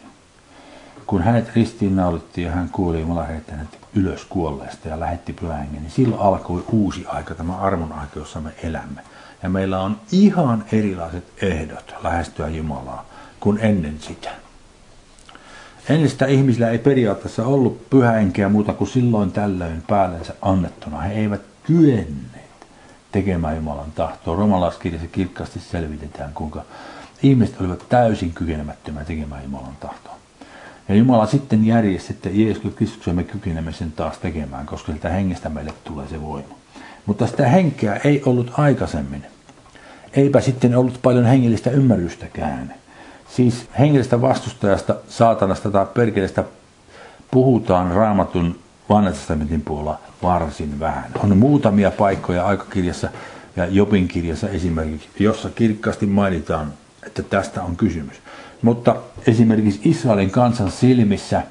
[1.10, 5.90] Kun hänet ristiinnaulittiin ja hän kuoli Jumala heitti hänet ylös kuolleesta ja lähetti pyhän niin
[5.90, 9.00] silloin alkoi uusi aika, tämä armon aika, jossa me elämme.
[9.42, 13.06] Ja meillä on ihan erilaiset ehdot lähestyä Jumalaa
[13.40, 14.30] kuin ennen sitä.
[15.88, 21.00] Ennen sitä ihmisillä ei periaatteessa ollut pyhäenkeä muuta kuin silloin tällöin päällensä annettuna.
[21.00, 22.66] He eivät kyenneet
[23.12, 24.36] tekemään Jumalan tahtoa.
[24.36, 26.62] Romalaiskirjassa kirkkaasti selvitetään, kuinka
[27.22, 30.09] ihmiset olivat täysin kykenemättömiä tekemään Jumalan tahtoa.
[30.90, 35.48] Ja Jumala sitten järjesti, että Jeesus Kristuksen me kykenemme sen taas tekemään, koska sitä hengestä
[35.48, 36.54] meille tulee se voima.
[37.06, 39.26] Mutta sitä henkeä ei ollut aikaisemmin.
[40.12, 42.74] Eipä sitten ollut paljon hengellistä ymmärrystäkään.
[43.36, 46.44] Siis hengellisestä vastustajasta, saatanasta tai perkeleestä
[47.30, 49.14] puhutaan raamatun vanhan
[49.64, 51.10] puolella varsin vähän.
[51.24, 53.08] On muutamia paikkoja aikakirjassa
[53.56, 56.72] ja Jopin kirjassa esimerkiksi, jossa kirkkaasti mainitaan,
[57.06, 58.16] että tästä on kysymys.
[58.62, 58.96] Mutta
[59.26, 61.42] esimerkiksi Israelin kansan silmissä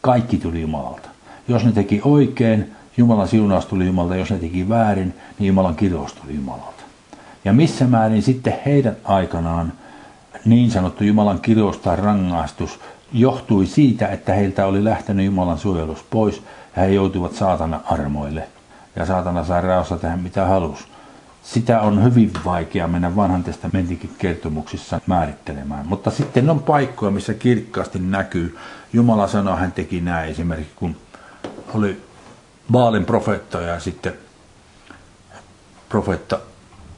[0.00, 1.08] kaikki tuli Jumalalta.
[1.48, 4.16] Jos ne teki oikein, Jumalan siunaus tuli Jumalalta.
[4.16, 6.82] Jos ne teki väärin, niin Jumalan kirous tuli Jumalalta.
[7.44, 9.72] Ja missä määrin sitten heidän aikanaan
[10.44, 12.80] niin sanottu Jumalan kirous tai rangaistus
[13.12, 16.42] johtui siitä, että heiltä oli lähtenyt Jumalan suojelus pois
[16.76, 18.48] ja he joutuivat saatana armoille.
[18.96, 20.84] Ja saatana sai raossa tehdä mitä halusi.
[21.42, 25.86] Sitä on hyvin vaikea mennä vanhan testamentinkin kertomuksissa määrittelemään.
[25.86, 28.58] Mutta sitten on paikkoja, missä kirkkaasti näkyy.
[28.92, 30.96] Jumala sanoi, hän teki näin esimerkiksi, kun
[31.74, 32.02] oli
[32.72, 34.12] Baalin profeetta ja sitten
[35.88, 36.38] profeetta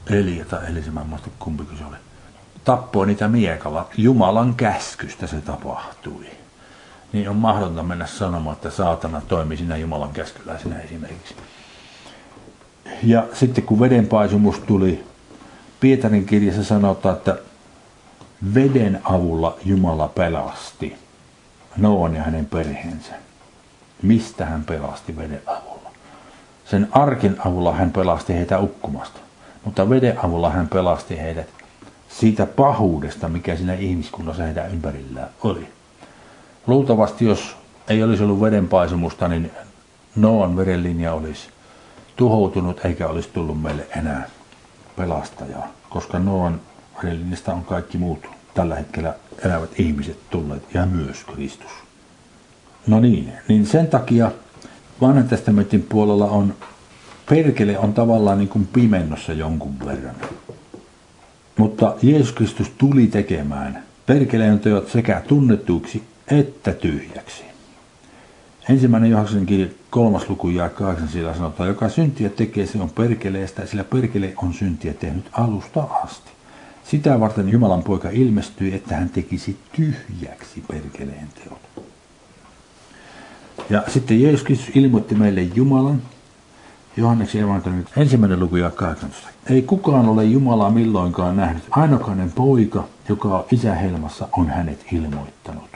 [0.09, 1.95] Elia tai Elisa, mä en muista kumpikin se oli
[2.65, 3.89] tappoi niitä miekalla.
[3.97, 6.25] Jumalan käskystä se tapahtui.
[7.13, 11.35] Niin on mahdotonta mennä sanomaan, että saatana toimi sinä Jumalan käskyläisenä esimerkiksi.
[13.03, 15.03] Ja sitten kun vedenpaisumus tuli,
[15.79, 17.37] Pietarin kirjassa sanotaan, että
[18.55, 20.97] veden avulla Jumala pelasti
[21.77, 23.11] Noon ja hänen perheensä.
[24.01, 25.91] Mistä hän pelasti veden avulla?
[26.65, 29.19] Sen arkin avulla hän pelasti heitä ukkumasta,
[29.63, 31.47] mutta veden avulla hän pelasti heidät
[32.09, 35.67] siitä pahuudesta, mikä siinä ihmiskunnassa heidän ympärillään oli.
[36.67, 39.51] Luultavasti, jos ei olisi ollut vedenpaisumusta, niin
[40.15, 41.49] Noan verenlinja olisi
[42.15, 44.29] tuhoutunut eikä olisi tullut meille enää
[44.95, 46.61] pelastajaa, koska Noan
[47.03, 48.19] verenlinjasta on kaikki muut
[48.53, 49.13] tällä hetkellä
[49.45, 51.71] elävät ihmiset tulleet ja myös Kristus.
[52.87, 54.31] No niin, niin sen takia
[55.01, 56.53] vanhan testamentin puolella on,
[57.29, 60.15] perkele on tavallaan niin kuin pimennossa jonkun verran.
[61.57, 67.54] Mutta Jeesus Kristus tuli tekemään perkeleen teot sekä tunnetuiksi että tyhjäksi.
[68.69, 73.65] Ensimmäinen Johanneksen kirja kolmas luku ja kahdeksan siellä sanotaan, joka syntiä tekee, se on perkeleestä,
[73.65, 76.31] sillä perkele on syntiä tehnyt alusta asti.
[76.83, 81.85] Sitä varten Jumalan poika ilmestyi, että hän tekisi tyhjäksi perkeleen teot.
[83.69, 86.01] Ja sitten Jeesus Kristus ilmoitti meille Jumalan,
[86.97, 89.29] Johanneksen evankeliumin ensimmäinen luku ja 18.
[89.49, 91.63] Ei kukaan ole Jumalaa milloinkaan nähnyt.
[91.71, 95.74] Ainokainen poika, joka on isähelmassa, on hänet ilmoittanut.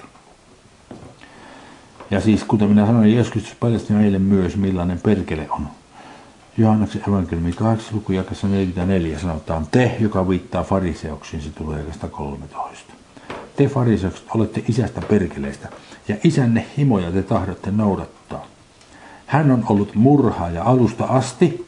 [2.12, 5.68] Ja siis kuten minä sanoin, Jeesus paljasti meille myös, millainen perkele on.
[6.58, 7.96] Johanneksen evankeliumi 8.
[7.96, 12.94] luku jakassa 44 sanotaan, te, joka viittaa fariseoksiin, se tulee 13.
[13.56, 15.70] Te fariseokset olette isästä perkeleistä,
[16.08, 18.46] ja isänne himoja te tahdotte noudattaa.
[19.26, 21.68] Hän on ollut murhaaja alusta asti,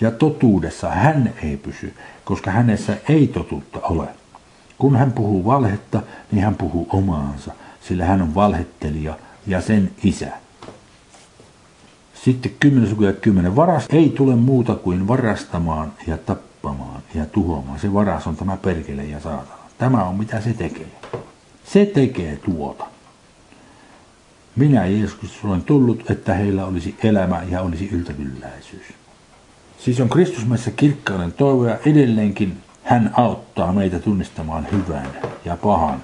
[0.00, 4.08] ja totuudessa hän ei pysy, koska hänessä ei totuutta ole.
[4.78, 6.02] Kun hän puhuu valhetta,
[6.32, 9.14] niin hän puhuu omaansa, sillä hän on valhettelija
[9.46, 10.28] ja sen isä.
[12.24, 13.56] Sitten 10 luku ja 10.
[13.56, 17.78] Varas ei tule muuta kuin varastamaan ja tappamaan ja tuhoamaan.
[17.78, 19.62] Se varas on tämä perkele ja saatana.
[19.78, 20.86] Tämä on mitä se tekee.
[21.64, 22.86] Se tekee tuota.
[24.56, 28.86] Minä Jeesus olen tullut, että heillä olisi elämä ja olisi yltäkylläisyys.
[29.78, 35.08] Siis on Kristus meissä kirkkauden toivo ja edelleenkin hän auttaa meitä tunnistamaan hyvän
[35.44, 36.00] ja pahan.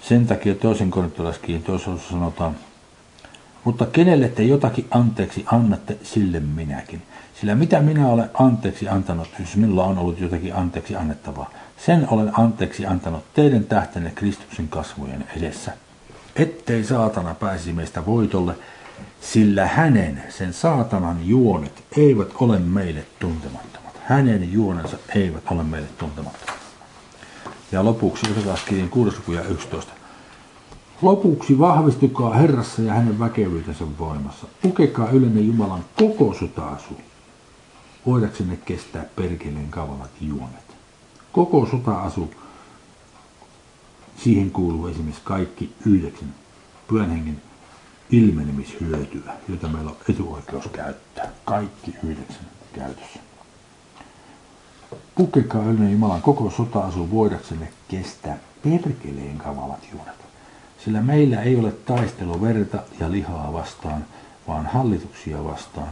[0.00, 2.56] Sen takia toisen korintolaskiin toisessa sanotaan,
[3.64, 7.02] mutta kenelle te jotakin anteeksi annatte, sille minäkin.
[7.40, 12.40] Sillä mitä minä olen anteeksi antanut, jos minulla on ollut jotakin anteeksi annettavaa, sen olen
[12.40, 15.72] anteeksi antanut teidän tähtenne Kristuksen kasvojen edessä.
[16.36, 18.54] Ettei saatana pääsi meistä voitolle,
[19.20, 24.00] sillä hänen, sen saatanan juonet eivät ole meille tuntemattomat.
[24.04, 26.57] Hänen juonensa eivät ole meille tuntemattomat.
[27.72, 29.16] Ja lopuksi Efesaskirjan 6.
[29.28, 29.92] ja 11.
[31.02, 34.46] Lopuksi vahvistukaa Herrassa ja hänen väkevyytensä voimassa.
[34.62, 37.00] Pukekaa ylenne Jumalan koko sotaasu,
[38.06, 40.76] voidaksenne kestää perkeleen kavalat juonet.
[41.32, 42.30] Koko sota-asu
[44.24, 46.34] Siihen kuuluu esimerkiksi kaikki yhdeksän
[46.88, 47.42] pyhän hengen
[48.10, 51.32] ilmenemishyötyä, jota meillä on etuoikeus käyttää.
[51.44, 53.27] Kaikki yhdeksän käytössä.
[55.18, 60.14] Pukekaa yleinen Jumalan koko sota-asu voidaksenne kestää perkeleen kamalat juunet.
[60.84, 64.04] Sillä meillä ei ole taistelu verta ja lihaa vastaan,
[64.48, 65.88] vaan hallituksia vastaan,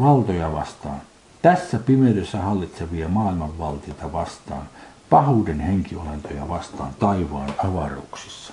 [0.00, 1.00] valtoja vastaan,
[1.42, 4.68] tässä pimeydessä hallitsevia maailmanvaltioita vastaan,
[5.10, 8.52] pahuuden henkiolentoja vastaan taivaan avaruuksissa.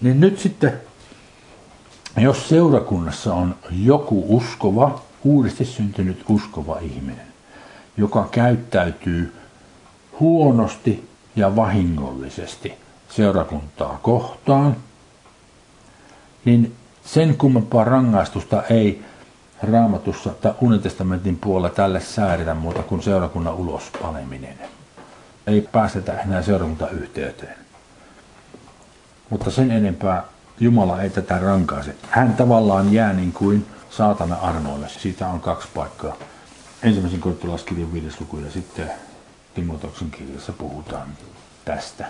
[0.00, 0.80] Niin nyt sitten,
[2.16, 7.27] jos seurakunnassa on joku uskova, uudesti syntynyt uskova ihminen,
[7.98, 9.36] joka käyttäytyy
[10.20, 12.74] huonosti ja vahingollisesti
[13.08, 14.76] seurakuntaa kohtaan,
[16.44, 16.74] niin
[17.04, 19.04] sen kummempaa rangaistusta ei
[19.62, 24.58] raamatussa tai unetestamentin puolella tälle säädetä muuta kuin seurakunnan ulospaneminen.
[25.46, 27.54] Ei päästetä enää seurakuntayhteyteen.
[29.30, 30.24] Mutta sen enempää
[30.60, 31.96] Jumala ei tätä rankaise.
[32.10, 34.88] Hän tavallaan jää niin kuin saatana armoille.
[34.88, 36.16] Siitä on kaksi paikkaa.
[36.82, 38.90] Ensimmäisen korintolaiskirjan viides luku ja sitten
[39.54, 41.08] Timotoksen kirjassa puhutaan
[41.64, 42.06] tästä.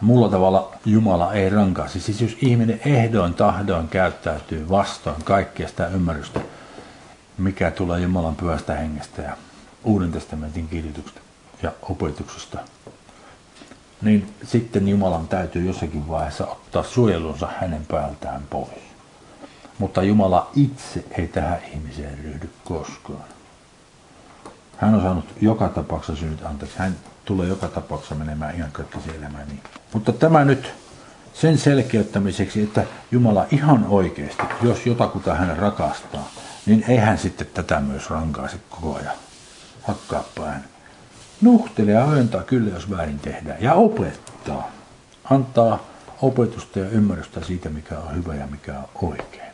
[0.00, 2.00] Mulla tavalla Jumala ei rankaisi.
[2.00, 6.40] Siis jos ihminen ehdoin tahdoin käyttäytyy vastoin kaikkea sitä ymmärrystä,
[7.38, 9.36] mikä tulee Jumalan pyhästä hengestä ja
[9.84, 11.20] Uuden testamentin kirjoituksesta
[11.62, 12.58] ja opetuksesta,
[14.02, 18.82] niin sitten Jumalan täytyy jossakin vaiheessa ottaa suojelunsa hänen päältään pois.
[19.78, 23.24] Mutta Jumala itse ei tähän ihmiseen ryhdy koskaan.
[24.80, 26.78] Hän on saanut joka tapauksessa synnyt anteeksi.
[26.78, 29.48] Hän tulee joka tapauksessa menemään ihan kaikki elämään.
[29.48, 29.60] Niin.
[29.94, 30.74] Mutta tämä nyt
[31.34, 36.28] sen selkeyttämiseksi, että Jumala ihan oikeasti, jos jotakuta hän rakastaa,
[36.66, 39.14] niin ei hän sitten tätä myös rankaise koko ajan.
[39.82, 40.64] Hakkaa pään.
[41.40, 43.62] Nuhtelee ja ojentaa kyllä, jos väärin tehdään.
[43.62, 44.70] Ja opettaa.
[45.30, 45.78] Antaa
[46.22, 49.49] opetusta ja ymmärrystä siitä, mikä on hyvä ja mikä on oikein.